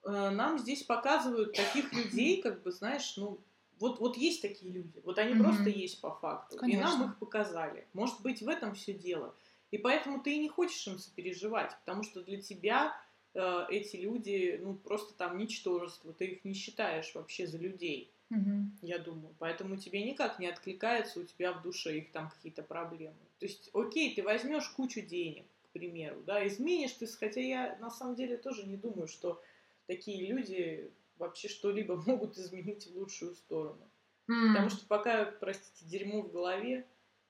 [0.05, 3.41] э, нам здесь показывают таких людей, как бы, знаешь, ну,
[3.79, 5.43] вот, вот есть такие люди, вот они Мгм.
[5.43, 7.05] просто есть по факту, и нам Конечно.
[7.05, 7.87] их показали.
[7.93, 9.35] Может быть, в этом все дело.
[9.71, 12.95] И поэтому ты и не хочешь им сопереживать, потому что для тебя
[13.35, 18.73] э, эти люди, ну, просто там ничтожество, ты их не считаешь вообще за людей Мгм.
[18.83, 19.35] я думаю.
[19.39, 23.17] Поэтому тебе никак не откликается у тебя в душе их там какие-то проблемы.
[23.39, 27.91] То есть, окей, ты возьмешь кучу денег, к примеру, да, изменишь ты, хотя я на
[27.91, 29.41] самом деле тоже не думаю, что
[29.87, 33.89] такие люди вообще что-либо могут изменить в лучшую сторону.
[34.29, 34.53] М.
[34.53, 36.87] Потому что пока, простите, дерьмо в голове,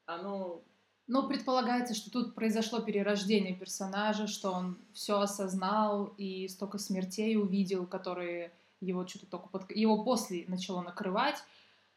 [0.07, 0.63] оно...
[1.09, 7.87] Ну, предполагается, что тут произошло перерождение персонажа, что он все осознал и столько смертей увидел,
[7.87, 9.71] которые его что-то только под...
[9.73, 11.37] его после начало накрывать.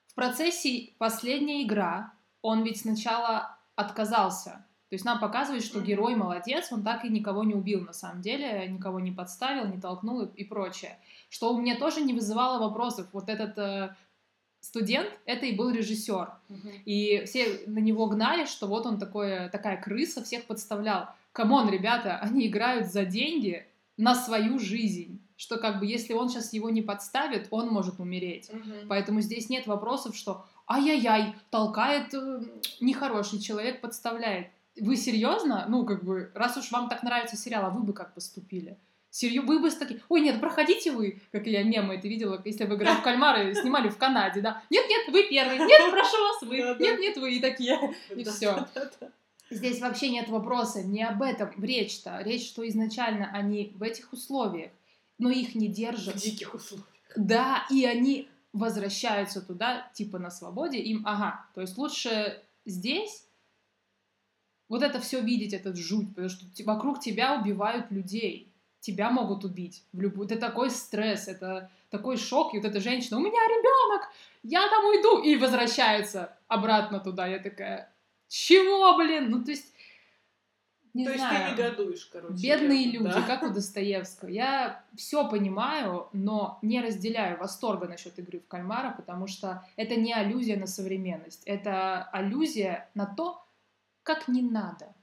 [0.07, 4.65] В процессе последняя игра он ведь сначала отказался.
[4.89, 8.21] То есть нам показывает, что герой молодец, он так и никого не убил на самом
[8.21, 10.99] деле, никого не подставил, не толкнул и, и прочее.
[11.29, 13.07] Что у меня тоже не вызывало вопросов.
[13.11, 13.95] Вот этот э,
[14.61, 16.29] студент, это и был режиссер.
[16.85, 21.09] И все на него гнали, что вот он такой, такая крыса, всех подставлял.
[21.31, 23.65] Come on, ребята, они играют за деньги
[23.97, 25.19] на свою жизнь.
[25.37, 28.49] Что как бы если он сейчас его не подставит, он может умереть.
[28.53, 28.87] Мгм.
[28.87, 32.41] Поэтому здесь нет вопросов, что ай-яй-яй, толкает э,
[32.79, 34.47] нехороший человек, подставляет.
[34.79, 35.65] Вы серьезно?
[35.69, 38.77] Ну, как бы, раз уж вам так нравится сериал, а вы бы как поступили?
[39.09, 42.65] Серьезно, вы бы с таким, ой, нет, проходите вы, как я мемы это видела, если
[42.65, 46.41] вы играли в кальмары, снимали в Канаде, да, нет, нет, вы первый, нет, прошу вас,
[46.41, 47.79] вы, нет, нет, вы, и такие,
[48.13, 48.67] и все.
[49.49, 54.71] Здесь вообще нет вопроса, не об этом речь-то, речь, что изначально они в этих условиях,
[55.17, 56.15] но их не держат.
[56.15, 56.89] В диких условиях.
[57.15, 63.24] Да, и они возвращаются туда, типа на свободе, им, ага, то есть лучше здесь
[64.69, 69.83] вот это все видеть, этот жуть, потому что вокруг тебя убивают людей, тебя могут убить
[69.93, 70.27] в любую...
[70.27, 74.09] Это такой стресс, это такой шок, и вот эта женщина, у меня ребенок,
[74.43, 77.27] я там уйду, и возвращается обратно туда.
[77.27, 77.91] Я такая,
[78.27, 79.29] чего, блин?
[79.29, 79.73] Ну, то есть,
[80.93, 81.33] не то знаю.
[81.33, 82.41] есть ты негодуешь, короче.
[82.41, 83.21] Бедные люди, да.
[83.23, 84.29] как у Достоевского.
[84.29, 90.13] Я все понимаю, но не разделяю восторга насчет игры в кальмара, потому что это не
[90.13, 93.44] аллюзия на современность, это аллюзия на то,
[94.05, 94.93] как не надо.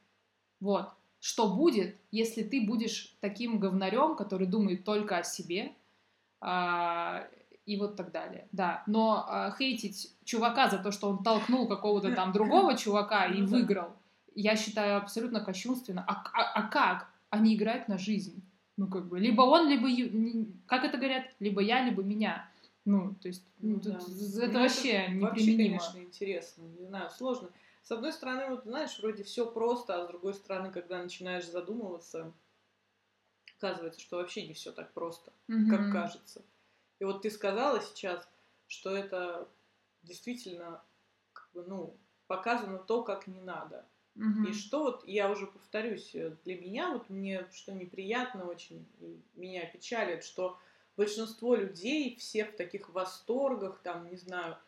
[0.61, 0.88] Вот
[1.23, 5.73] что будет, если ты будешь таким говнарем, который думает только о себе,
[6.41, 7.29] а,
[7.65, 8.49] и вот так далее.
[8.51, 13.41] Да, но а, хейтить чувака за то, что он толкнул какого-то там другого чувака и
[13.41, 13.93] ну выиграл,
[14.35, 16.05] я считаю абсолютно кощунственно.
[16.09, 17.09] А, а, а как?
[17.31, 18.43] Они играют на жизнь.
[18.77, 19.88] Ну, как бы, либо он, либо,
[20.67, 22.49] как это говорят, либо я, либо меня.
[22.85, 23.91] Ну, то есть, ну, да.
[23.91, 25.29] это ну, вообще это неприменимо.
[25.29, 26.62] Вообще, конечно, интересно.
[26.81, 27.49] Не знаю, сложно.
[27.83, 32.33] С одной стороны, вот знаешь, вроде все просто, а с другой стороны, когда начинаешь задумываться,
[33.59, 35.68] оказывается, что вообще не все так просто, mm-hmm.
[35.68, 36.42] как кажется.
[37.01, 38.29] И вот ты сказала сейчас,
[38.68, 39.49] что это
[40.03, 40.83] действительно,
[41.33, 41.97] как бы, ну,
[42.29, 43.85] показано то, как не надо.
[44.14, 44.51] Mm-hmm.
[44.51, 49.21] И что вот, я уже повторюсь, э, для меня вот мне что неприятно очень, и
[49.35, 50.59] меня печалит, что
[50.97, 54.59] большинство людей все в таких восторгах, там, не знаю,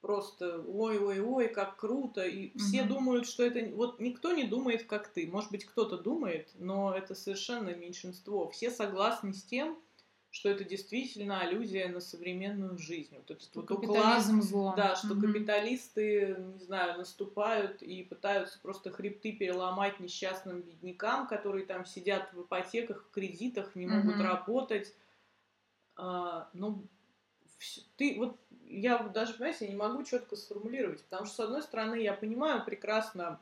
[0.00, 2.94] просто ой-ой-ой, как круто, и все угу.
[2.94, 3.74] думают, что это...
[3.74, 5.26] Вот никто не думает, как ты.
[5.26, 8.48] Может быть, кто-то думает, но это совершенно меньшинство.
[8.48, 9.78] Все согласны с тем,
[10.30, 13.16] что это действительно аллюзия на современную жизнь.
[13.16, 14.74] Вот этот вот уклад, зло.
[14.76, 15.26] Да, что угу.
[15.26, 22.42] капиталисты, не знаю, наступают и пытаются просто хребты переломать несчастным беднякам, которые там сидят в
[22.42, 24.22] ипотеках, в кредитах, не могут угу.
[24.22, 24.94] работать.
[25.96, 26.84] А, ну,
[27.96, 28.38] ты вот
[28.70, 33.40] я даже, понимаете, не могу четко сформулировать, потому что, с одной стороны, я понимаю прекрасно,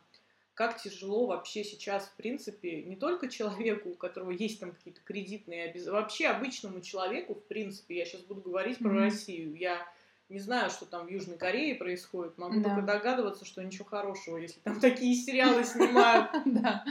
[0.55, 5.65] как тяжело вообще сейчас, в принципе, не только человеку, у которого есть там какие-то кредитные
[5.65, 9.01] обязательства, вообще обычному человеку, в принципе, я сейчас буду говорить про mm-hmm.
[9.01, 9.87] Россию, я
[10.29, 12.71] не знаю, что там в Южной Корее происходит, могу да.
[12.71, 16.31] только догадываться, что ничего хорошего, если там такие сериалы снимают.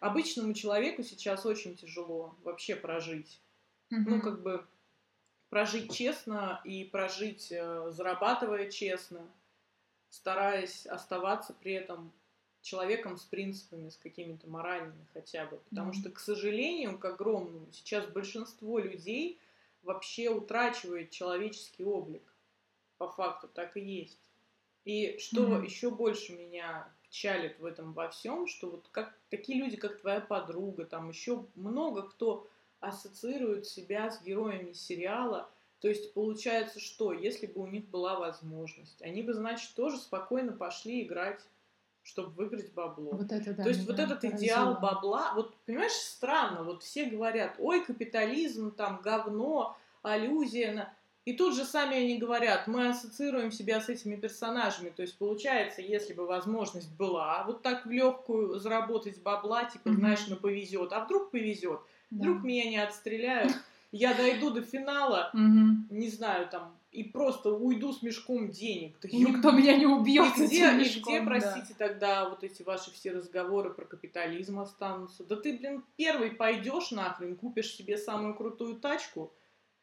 [0.00, 3.40] Обычному человеку сейчас очень тяжело вообще прожить.
[3.90, 4.64] Ну, как бы
[5.50, 9.26] прожить честно и прожить, э, зарабатывая честно,
[10.10, 12.12] стараясь оставаться при этом
[12.62, 15.58] человеком с принципами, с какими-то моральными хотя бы.
[15.70, 16.00] Потому mm-hmm.
[16.00, 19.38] что, к сожалению, к огромному, сейчас большинство людей
[19.82, 22.22] вообще утрачивает человеческий облик.
[22.98, 24.18] По факту так и есть.
[24.84, 25.64] И что mm-hmm.
[25.64, 30.20] еще больше меня печалит в этом во всем, что вот как такие люди, как твоя
[30.20, 32.48] подруга, там еще много кто
[32.80, 35.48] ассоциируют себя с героями сериала.
[35.80, 40.52] То есть получается, что если бы у них была возможность, они бы, значит, тоже спокойно
[40.52, 41.40] пошли играть
[42.06, 43.10] чтобы выиграть бабло.
[43.10, 44.40] Вот это, да, То есть вот этот поразило.
[44.40, 50.94] идеал бабла, вот понимаешь, странно, вот все говорят, ой, капитализм, там, говно, аллюзия на...
[51.24, 54.90] И тут же сами они говорят, мы ассоциируем себя с этими персонажами.
[54.90, 59.94] То есть получается, если бы возможность была вот так в легкую заработать бабла, типа, mm-hmm.
[59.96, 62.18] знаешь, ну повезет, а вдруг повезет, да.
[62.18, 63.52] Вдруг меня не отстреляют,
[63.92, 68.96] я дойду до финала, не знаю, там, и просто уйду с мешком денег.
[69.04, 70.36] Никто меня не убьет.
[70.38, 71.88] И где, мешком, и где простите, да.
[71.88, 75.24] тогда вот эти ваши все разговоры про капитализм останутся?
[75.24, 79.32] Да ты, блин, первый пойдешь нахрен, купишь себе самую крутую тачку,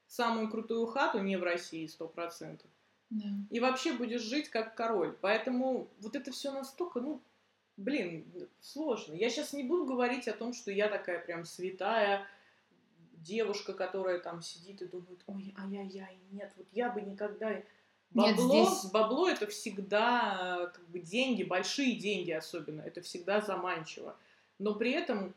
[0.07, 2.69] самую крутую хату, не в России, сто процентов.
[3.12, 3.29] Да.
[3.51, 5.15] И вообще будешь жить как король.
[5.21, 7.21] Поэтому вот это все настолько, ну,
[7.77, 8.25] блин,
[8.62, 9.13] сложно.
[9.13, 12.27] Я сейчас не буду говорить о том, что я такая прям святая
[13.23, 17.62] девушка, которая там сидит и думает, ой, ай-яй-яй, нет, вот я бы никогда...
[18.12, 18.91] Бабло, нет, здесь...
[18.91, 24.15] бабло это всегда как бы деньги, большие деньги особенно, это всегда заманчиво.
[24.59, 25.33] Но при этом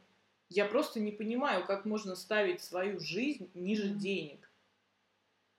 [0.50, 4.45] я просто не понимаю, как можно ставить свою жизнь ниже денег.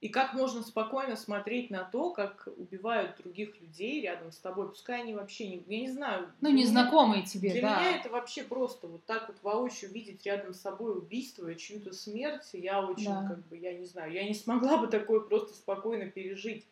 [0.00, 5.02] И как можно спокойно смотреть на то, как убивают других людей рядом с тобой, пускай
[5.02, 6.32] они вообще не, я не знаю.
[6.40, 7.78] Ну, незнакомые тебе, для да.
[7.80, 11.56] Для меня это вообще просто вот так вот воочию видеть рядом с собой убийство и
[11.56, 13.26] чью-то смерть, я очень, да.
[13.28, 16.64] как бы, я не знаю, я не смогла бы такое просто спокойно пережить.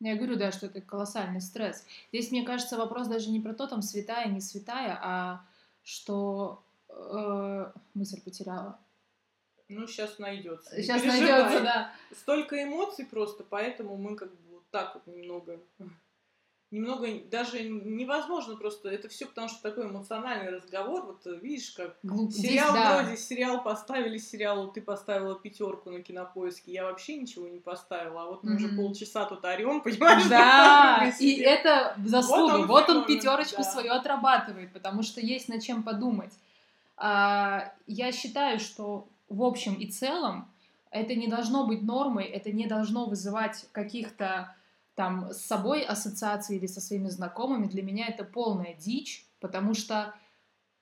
[0.00, 1.84] Я говорю, да, что это колоссальный стресс.
[2.12, 5.44] Здесь, мне кажется, вопрос даже не про то, там, святая, не святая, а
[5.82, 8.78] что э, мысль потеряла.
[9.68, 10.74] Ну, сейчас найдется.
[10.76, 11.92] Сейчас найдется, да.
[12.12, 15.60] Столько эмоций просто, поэтому мы как бы вот так вот немного
[16.74, 18.88] немного даже невозможно просто.
[18.88, 21.06] Это все потому, что такой эмоциональный разговор.
[21.06, 22.32] Вот э, видишь, как Глуп...
[22.32, 23.02] сериал Здесь, да.
[23.02, 28.26] вроде сериал поставили сериалу, ты поставила пятерку на кинопоиске, я вообще ничего не поставила, а
[28.26, 28.56] вот мы mm-hmm.
[28.56, 30.26] уже полчаса тут орем, понимаешь?
[30.28, 32.52] Да, и это заслуга.
[32.52, 33.70] Вот он, вот он пятерочку да.
[33.70, 36.32] свою отрабатывает, потому что есть над чем подумать.
[36.96, 40.50] А, я считаю, что в общем и целом
[40.90, 44.54] это не должно быть нормой, это не должно вызывать каких-то
[44.94, 50.14] там с собой ассоциации или со своими знакомыми, для меня это полная дичь, потому что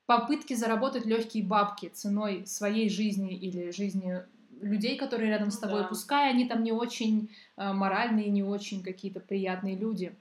[0.06, 4.22] попытки заработать легкие бабки ценой своей жизни или жизни
[4.60, 5.88] людей, которые рядом с ну тобой, да.
[5.88, 10.14] пускай они там не очень э, моральные, не очень какие-то приятные люди,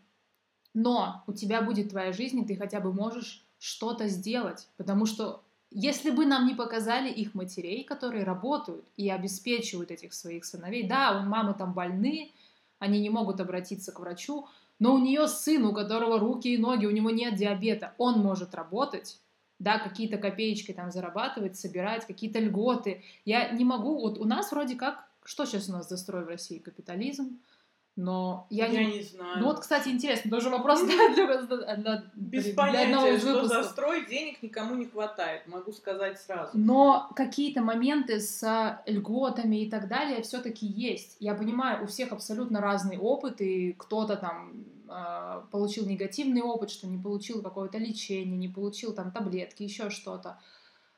[0.74, 5.44] но у тебя будет твоя жизнь, и ты хотя бы можешь что-то сделать, потому что
[5.72, 11.20] если бы нам не показали их матерей, которые работают и обеспечивают этих своих сыновей, да,
[11.20, 12.32] у мамы там больны,
[12.78, 14.48] они не могут обратиться к врачу,
[14.80, 18.54] но у нее сын, у которого руки и ноги, у него нет диабета, он может
[18.54, 19.20] работать,
[19.60, 23.04] да, какие-то копеечки там зарабатывать, собирать, какие-то льготы.
[23.24, 26.58] Я не могу, вот у нас вроде как, что сейчас у нас застрой в России?
[26.58, 27.40] Капитализм,
[27.98, 28.98] но я, я не...
[28.98, 29.40] не знаю.
[29.40, 31.42] Ну вот, кстати, интересно, тоже вопрос для, для,
[31.76, 36.52] для, Без для понятия, одного из что застрой денег никому не хватает, могу сказать сразу.
[36.54, 41.18] Но какие-то моменты с льготами и так далее все-таки есть.
[41.20, 46.88] Я понимаю, у всех абсолютно разный опыт, и кто-то там э, получил негативный опыт, что
[46.88, 50.40] не получил какое-то лечение, не получил там таблетки, еще что-то.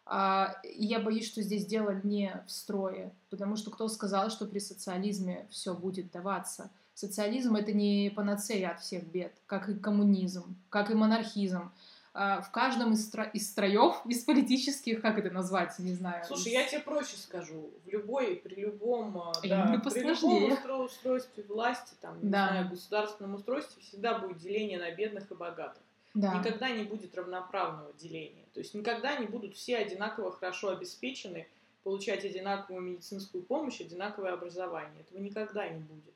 [0.05, 4.59] А, я боюсь, что здесь дело не в строе, потому что кто сказал, что при
[4.59, 6.69] социализме все будет даваться?
[6.93, 11.71] Социализм— это не панацея от всех бед, как и коммунизм, как и монархизм.
[12.15, 13.23] А, в каждом из, стро...
[13.23, 16.23] из строев, из политических, как это назвать, не знаю.
[16.25, 17.71] Слушай, я тебе проще скажу.
[17.85, 20.75] В любой, при любом, а, да, при любом устро...
[20.75, 22.49] устройстве власти, там, не да.
[22.49, 25.81] знаю, государственном устройстве всегда будет деление на бедных и богатых.
[26.13, 26.35] Да.
[26.35, 28.45] Никогда не будет равноправного деления.
[28.53, 31.47] То есть никогда не будут все одинаково хорошо обеспечены,
[31.83, 35.01] получать одинаковую медицинскую помощь, одинаковое образование.
[35.01, 36.13] Этого никогда не будет.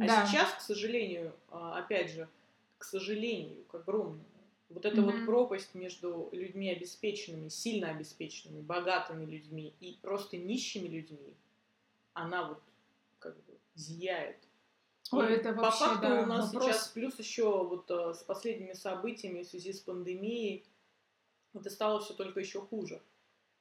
[0.00, 0.26] А да.
[0.26, 2.28] сейчас, к сожалению, а, опять же,
[2.78, 4.24] к сожалению, к огромному,
[4.70, 5.04] вот эта mm-hmm.
[5.04, 11.34] вот пропасть между людьми обеспеченными, сильно обеспеченными, богатыми людьми и просто нищими людьми,
[12.14, 12.62] она вот
[13.18, 14.38] как бы зияет.
[15.12, 16.72] Ой, это вообще, по факту да, у нас вопрос...
[16.72, 20.64] сейчас плюс еще вот а, с последними событиями в связи с пандемией
[21.52, 23.02] это стало все только еще хуже.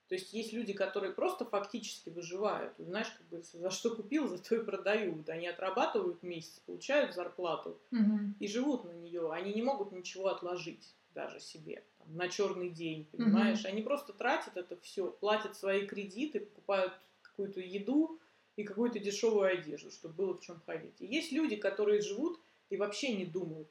[0.10, 2.74] То есть есть люди, которые просто фактически выживают.
[2.80, 5.30] Знаешь, как бы за что купил, за то и продают.
[5.30, 8.34] Они отрабатывают месяц, получают зарплату угу.
[8.40, 9.32] и живут на нее.
[9.32, 13.60] Они не могут ничего отложить даже себе там, на черный день, понимаешь?
[13.60, 13.68] Угу.
[13.68, 18.20] Они просто тратят это все, платят свои кредиты, покупают какую-то еду
[18.56, 20.96] и какую-то дешевую одежду, чтобы было в чем ходить.
[21.00, 22.40] И есть люди, которые живут
[22.72, 23.70] и вообще не думают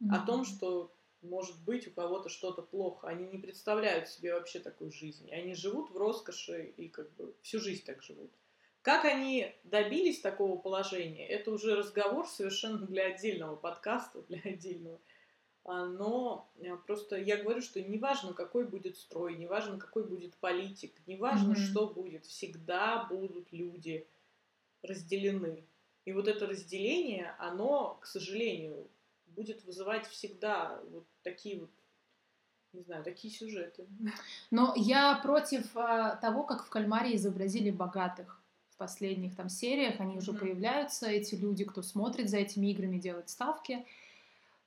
[0.00, 0.14] угу.
[0.14, 0.90] о том, что
[1.22, 3.08] может быть у кого-то что-то плохо.
[3.08, 5.30] Они не представляют себе вообще такой жизни.
[5.30, 8.30] Они живут в роскоши и как бы всю жизнь так живут.
[8.82, 15.00] Как они добились такого положения, это уже разговор совершенно для отдельного подкаста, для отдельного.
[15.64, 20.94] А, но э, просто я говорю, что неважно, какой будет строй, неважно, какой будет политик,
[21.06, 21.70] неважно, mm-hmm.
[21.70, 24.06] что будет, всегда будут люди
[24.82, 25.66] разделены.
[26.06, 28.88] И вот это разделение, оно, к сожалению,
[29.38, 31.70] будет вызывать всегда вот такие вот
[32.74, 33.86] не знаю, такие сюжеты.
[34.50, 39.98] Но я против а, того, как в Кальмаре изобразили богатых в последних там сериях.
[40.00, 40.38] Они уже mm-hmm.
[40.38, 43.86] появляются, эти люди, кто смотрит за этими играми, делает ставки.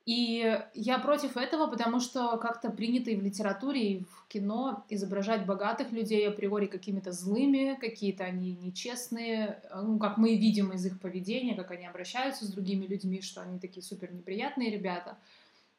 [0.04, 5.46] И я против этого, потому что как-то принято и в литературе, и в кино изображать
[5.46, 11.54] богатых людей априори какими-то злыми, какие-то они нечестные, ну, как мы видим из их поведения,
[11.54, 15.18] как они обращаются с другими людьми, что они такие супер неприятные ребята.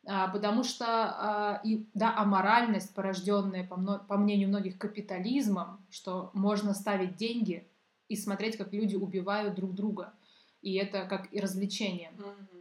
[0.06, 3.76] А, потому что, а, и, да, аморальность, порожденная, по,
[4.08, 7.68] по мнению многих, капитализмом, что можно ставить деньги
[8.08, 10.14] и смотреть, как люди убивают друг друга.
[10.62, 12.12] И это как и развлечение.
[12.18, 12.53] Mm-hmm.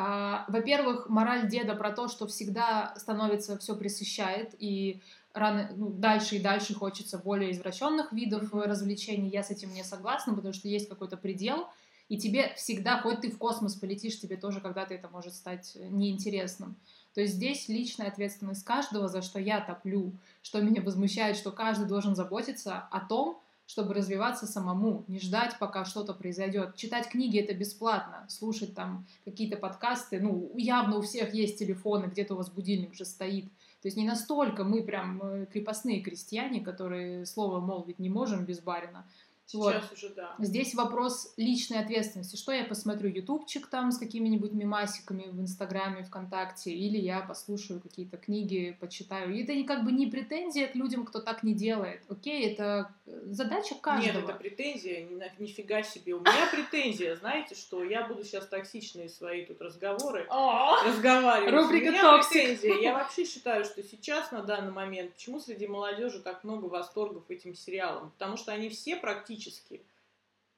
[0.00, 5.00] А, во-первых, мораль деда про то, что всегда становится все пресыщает, и
[5.34, 9.28] рано, ну, дальше и дальше хочется более извращенных видов развлечений.
[9.28, 11.66] Я с этим не согласна, потому что есть какой-то предел,
[12.08, 16.76] и тебе всегда, хоть ты в космос полетишь, тебе тоже когда-то это может стать неинтересным.
[17.12, 21.88] То есть здесь личная ответственность каждого, за что я топлю, что меня возмущает, что каждый
[21.88, 26.74] должен заботиться о том, чтобы развиваться самому, не ждать, пока что-то произойдет.
[26.74, 32.32] Читать книги это бесплатно, слушать там какие-то подкасты, ну, явно у всех есть телефоны, где-то
[32.32, 33.44] у вас будильник уже стоит.
[33.82, 38.58] То есть не настолько мы прям э, крепостные крестьяне, которые слово молвить не можем без
[38.58, 39.06] барина.
[39.48, 39.92] Сейчас вот.
[39.94, 40.34] уже да.
[40.38, 42.36] Здесь вопрос личной ответственности.
[42.36, 48.18] Что я посмотрю, ютубчик там с какими-нибудь мимасиками в Инстаграме, ВКонтакте, или я послушаю какие-то
[48.18, 49.34] книги, почитаю.
[49.34, 52.02] И это не как бы не претензия к людям, кто так не делает.
[52.10, 54.20] Окей, это э, задача каждого.
[54.20, 56.12] Нет, это претензия, ни, нифига себе.
[56.12, 61.54] У меня претензия, знаете, что я буду сейчас токсичные свои тут разговоры разговаривать.
[61.54, 62.32] Рубрика toxic.
[62.32, 62.74] претензия.
[62.82, 67.54] Я вообще считаю, что сейчас, на данный момент, почему среди молодежи так много восторгов этим
[67.54, 68.10] сериалам?
[68.10, 69.80] Потому что они все практически психически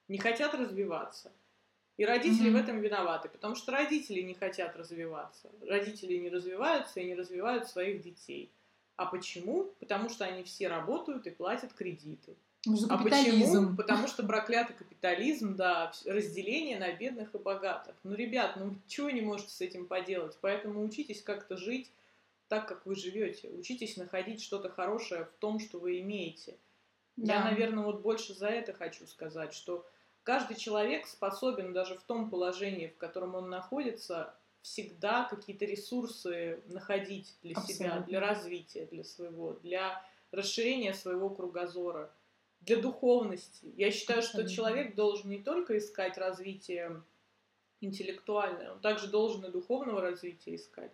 [0.07, 1.31] не хотят развиваться.
[1.97, 2.53] И родители mm-hmm.
[2.53, 5.49] в этом виноваты, потому что родители не хотят развиваться.
[5.67, 8.49] Родители не развиваются и не развивают своих детей.
[8.95, 9.69] А почему?
[9.79, 12.35] Потому что они все работают и платят кредиты.
[12.89, 13.75] А почему?
[13.75, 17.95] Потому что проклятый капитализм, да, разделение на бедных и богатых.
[18.03, 20.37] Ну, ребят, ну чего не можете с этим поделать?
[20.41, 21.91] Поэтому учитесь как-то жить
[22.47, 23.49] так, как вы живете.
[23.49, 26.55] Учитесь находить что-то хорошее в том, что вы имеете.
[27.21, 27.35] Да.
[27.35, 29.85] Я, наверное, вот больше за это хочу сказать, что
[30.23, 37.37] каждый человек способен даже в том положении, в котором он находится, всегда какие-то ресурсы находить
[37.41, 37.73] для Абсолютно.
[37.73, 42.11] себя, для развития, для своего, для расширения своего кругозора,
[42.61, 43.71] для духовности.
[43.75, 44.49] Я считаю, Абсолютно.
[44.49, 47.03] что человек должен не только искать развитие
[47.81, 50.91] интеллектуальное, он также должен и духовного развития искать.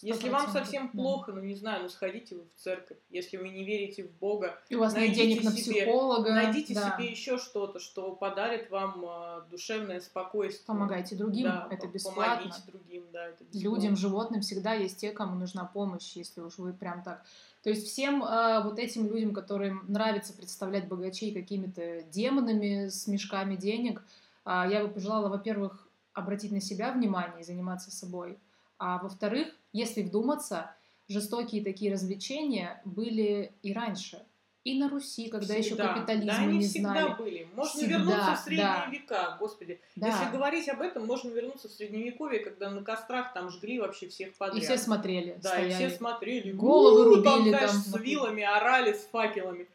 [0.00, 2.98] Если вам совсем плохо, ну не знаю, ну сходите вы в церковь.
[3.10, 6.74] Если вы не верите в Бога, и у вас нет денег на себе, психолога, найдите
[6.74, 6.96] да.
[6.96, 10.66] себе еще что-то, что подарит вам э, душевное спокойствие.
[10.66, 12.36] Помогайте другим, да, это бесплатно.
[12.36, 13.68] Помогите другим, да, это бесплатно.
[13.68, 17.24] Людям, животным всегда есть те, кому нужна помощь, если уж вы прям так.
[17.64, 23.56] То есть всем э, вот этим людям, которым нравится представлять богачей какими-то демонами с мешками
[23.56, 24.02] денег,
[24.44, 28.38] э, я бы пожелала, во-первых, обратить на себя внимание и заниматься собой
[28.78, 30.74] а во-вторых, если вдуматься,
[31.08, 34.24] жестокие такие развлечения были и раньше.
[34.64, 35.64] И на Руси, когда всегда.
[35.64, 37.14] еще капитализм да, они не всегда знали.
[37.16, 37.48] были.
[37.54, 38.86] Можно всегда, вернуться в средние да.
[38.90, 39.80] века, господи.
[39.96, 40.08] Да.
[40.08, 44.34] Если говорить об этом, можно вернуться в средневековье, когда на кострах там жгли вообще всех
[44.34, 44.62] подряд.
[44.62, 45.38] И все смотрели.
[45.40, 45.70] Да, стояли.
[45.70, 46.52] и все смотрели.
[46.52, 47.80] Головы рубили там, знаешь, там.
[47.80, 49.68] С вилами орали, с факелами.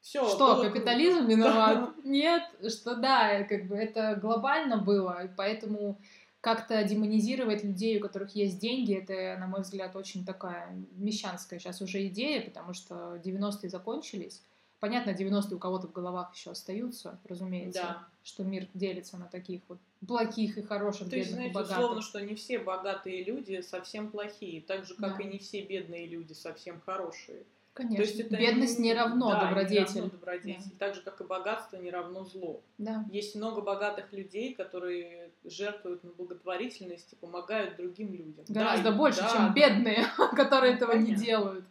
[0.00, 1.32] Все, что, капитализм круто.
[1.32, 1.90] виноват?
[2.04, 5.98] Нет, что да, как бы это глобально было, и поэтому
[6.46, 11.82] как-то демонизировать людей, у которых есть деньги, это, на мой взгляд, очень такая мещанская сейчас
[11.82, 14.44] уже идея, потому что 90-е закончились.
[14.78, 18.08] Понятно, 90-е у кого-то в головах еще остаются, разумеется, да.
[18.22, 21.78] что мир делится на таких вот плохих и хороших, То бедных есть, и богатых.
[21.78, 25.24] условно, что не все богатые люди совсем плохие, так же, как да.
[25.24, 27.42] и не все бедные люди совсем хорошие.
[27.76, 27.96] Конечно.
[27.96, 29.94] То есть это Бедность не равно да, добродетель.
[29.96, 30.70] Не равно добродетель.
[30.78, 30.86] Да.
[30.86, 32.62] Так же, как и богатство не равно зло.
[32.78, 33.04] Да.
[33.10, 38.44] Есть много богатых людей, которые жертвуют на благотворительность и помогают другим людям.
[38.48, 39.52] Гораздо да, больше, да, чем да.
[39.52, 41.10] бедные, которые этого Понятно.
[41.10, 41.64] не делают.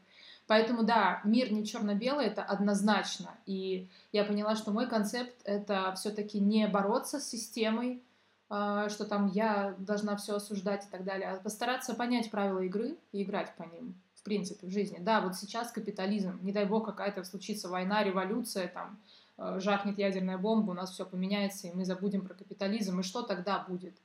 [0.48, 3.36] Поэтому да, мир не черно-белый, это однозначно.
[3.46, 8.04] И я поняла, что мой концепт это все-таки не бороться с системой,
[8.48, 12.96] а, что там я должна все осуждать и так далее, а постараться понять правила игры
[13.12, 13.96] и играть по ним
[14.26, 14.98] принципе, в жизни.
[15.00, 19.00] Да, вот сейчас капитализм, не дай бог какая-то случится война, революция, там,
[19.38, 23.66] жахнет ядерная бомба, у нас все поменяется, и мы забудем про капитализм, и что тогда
[23.68, 23.96] будет?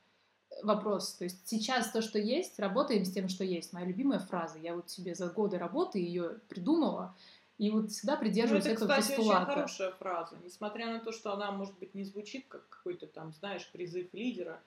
[0.62, 1.14] Вопрос.
[1.14, 3.72] То есть сейчас то, что есть, работаем с тем, что есть.
[3.72, 4.58] Моя любимая фраза.
[4.58, 7.14] Я вот себе за годы работы ее придумала,
[7.56, 9.42] и вот всегда придерживаюсь ну, это, этого кстати, постулата.
[9.42, 10.36] очень хорошая фраза.
[10.42, 14.60] Несмотря на то, что она, может быть, не звучит как какой-то там, знаешь, призыв лидера,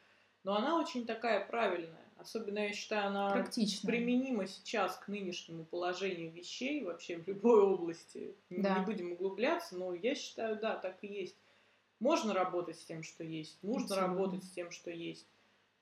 [0.43, 2.03] но она очень такая правильная.
[2.18, 3.88] Особенно, я считаю, она Практично.
[3.88, 8.36] применима сейчас к нынешнему положению вещей вообще в любой области.
[8.49, 8.80] Да.
[8.80, 11.38] Не будем углубляться, но я считаю, да, так и есть.
[11.99, 14.07] Можно работать с тем, что есть, нужно Абсолютно.
[14.07, 15.28] работать с тем, что есть.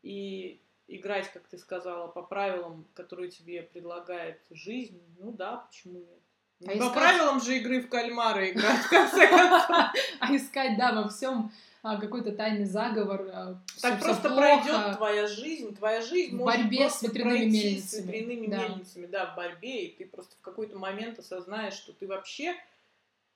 [0.03, 6.20] И играть, как ты сказала, по правилам, которые тебе предлагает жизнь, ну да, почему нет?
[6.63, 6.93] А по искать...
[6.93, 9.69] правилам же игры в кальмары играть, в конце концов.
[10.19, 11.51] А искать, да, во всем
[11.83, 13.27] а, какой-то тайный заговор.
[13.33, 18.01] А, так просто пройдет твоя жизнь, твоя жизнь в борьбе с ветряными мельницами.
[18.01, 22.07] С ветряными мельницами, да, в борьбе, и ты просто в какой-то момент осознаешь, что ты
[22.07, 22.55] вообще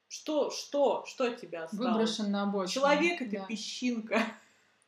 [0.07, 1.87] что, что, что от тебя осталось?
[1.87, 2.67] Выброшен на обочину.
[2.67, 3.45] Человек это да.
[3.45, 4.21] песчинка.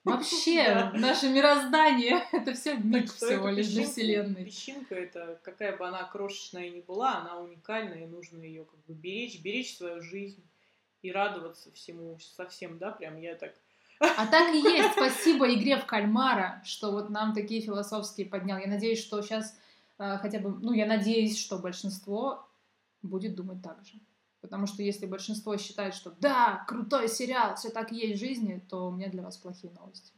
[0.08, 4.46] Вообще, наше мироздание это все миг всего лишь для Вселенной.
[4.46, 8.94] Песчинка это какая бы она крошечная ни была, она уникальна и нужно ее как бы
[8.94, 10.44] беречь, беречь свою жизнь
[11.02, 13.54] и радоваться всему совсем, да, прям я так...
[14.00, 14.92] А так и есть.
[14.94, 18.58] Спасибо игре в кальмара, что вот нам такие философские поднял.
[18.58, 19.58] Я надеюсь, что сейчас
[19.98, 22.48] э, хотя бы, ну, я надеюсь, что большинство
[23.02, 23.94] будет думать так же.
[24.42, 28.64] Потому что если большинство считает, что да, крутой сериал, все так и есть в жизни,
[28.70, 30.14] то у меня для вас плохие новости.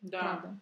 [0.00, 0.20] Да.
[0.20, 0.60] Правда.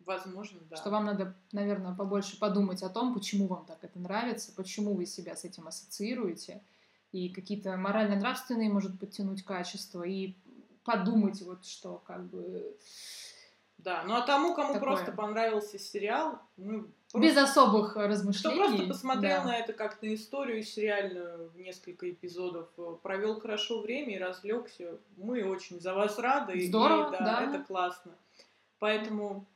[0.00, 0.76] Возможно, да.
[0.76, 5.06] Что вам надо, наверное, побольше подумать о том, почему вам так это нравится, почему вы
[5.06, 6.62] себя с этим ассоциируете,
[7.12, 10.36] и какие-то морально-нравственные, может, подтянуть качества, и
[10.84, 12.76] подумать вот что, как бы...
[13.78, 14.80] Да, ну а тому, кому такое.
[14.80, 16.90] просто понравился сериал, ну.
[17.14, 18.56] Без особых размышлений.
[18.56, 19.44] Кто просто посмотрел да.
[19.44, 22.68] на это как на историю сериальную в несколько эпизодов,
[23.02, 24.98] провел хорошо время и развлекся.
[25.16, 26.60] Мы очень за вас рады.
[26.66, 27.42] Здорово, и, да, да.
[27.48, 28.12] Это классно.
[28.78, 29.46] Поэтому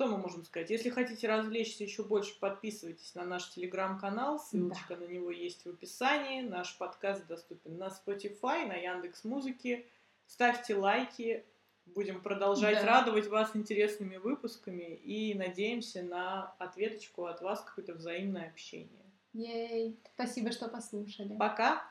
[0.00, 0.70] что мы можем сказать?
[0.70, 4.38] Если хотите развлечься еще больше, подписывайтесь на наш телеграм-канал.
[4.38, 5.04] Ссылочка да.
[5.04, 6.42] на него есть в описании.
[6.42, 9.84] Наш подкаст доступен на Spotify, на Яндекс Музыке.
[10.26, 11.44] Ставьте лайки.
[11.86, 12.86] Будем продолжать да.
[12.86, 19.04] радовать вас интересными выпусками и надеемся на ответочку от вас, какое-то взаимное общение.
[19.32, 19.98] Ей!
[20.14, 21.36] Спасибо, что послушали.
[21.36, 21.82] Пока!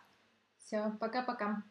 [0.57, 1.63] Все, пока-пока.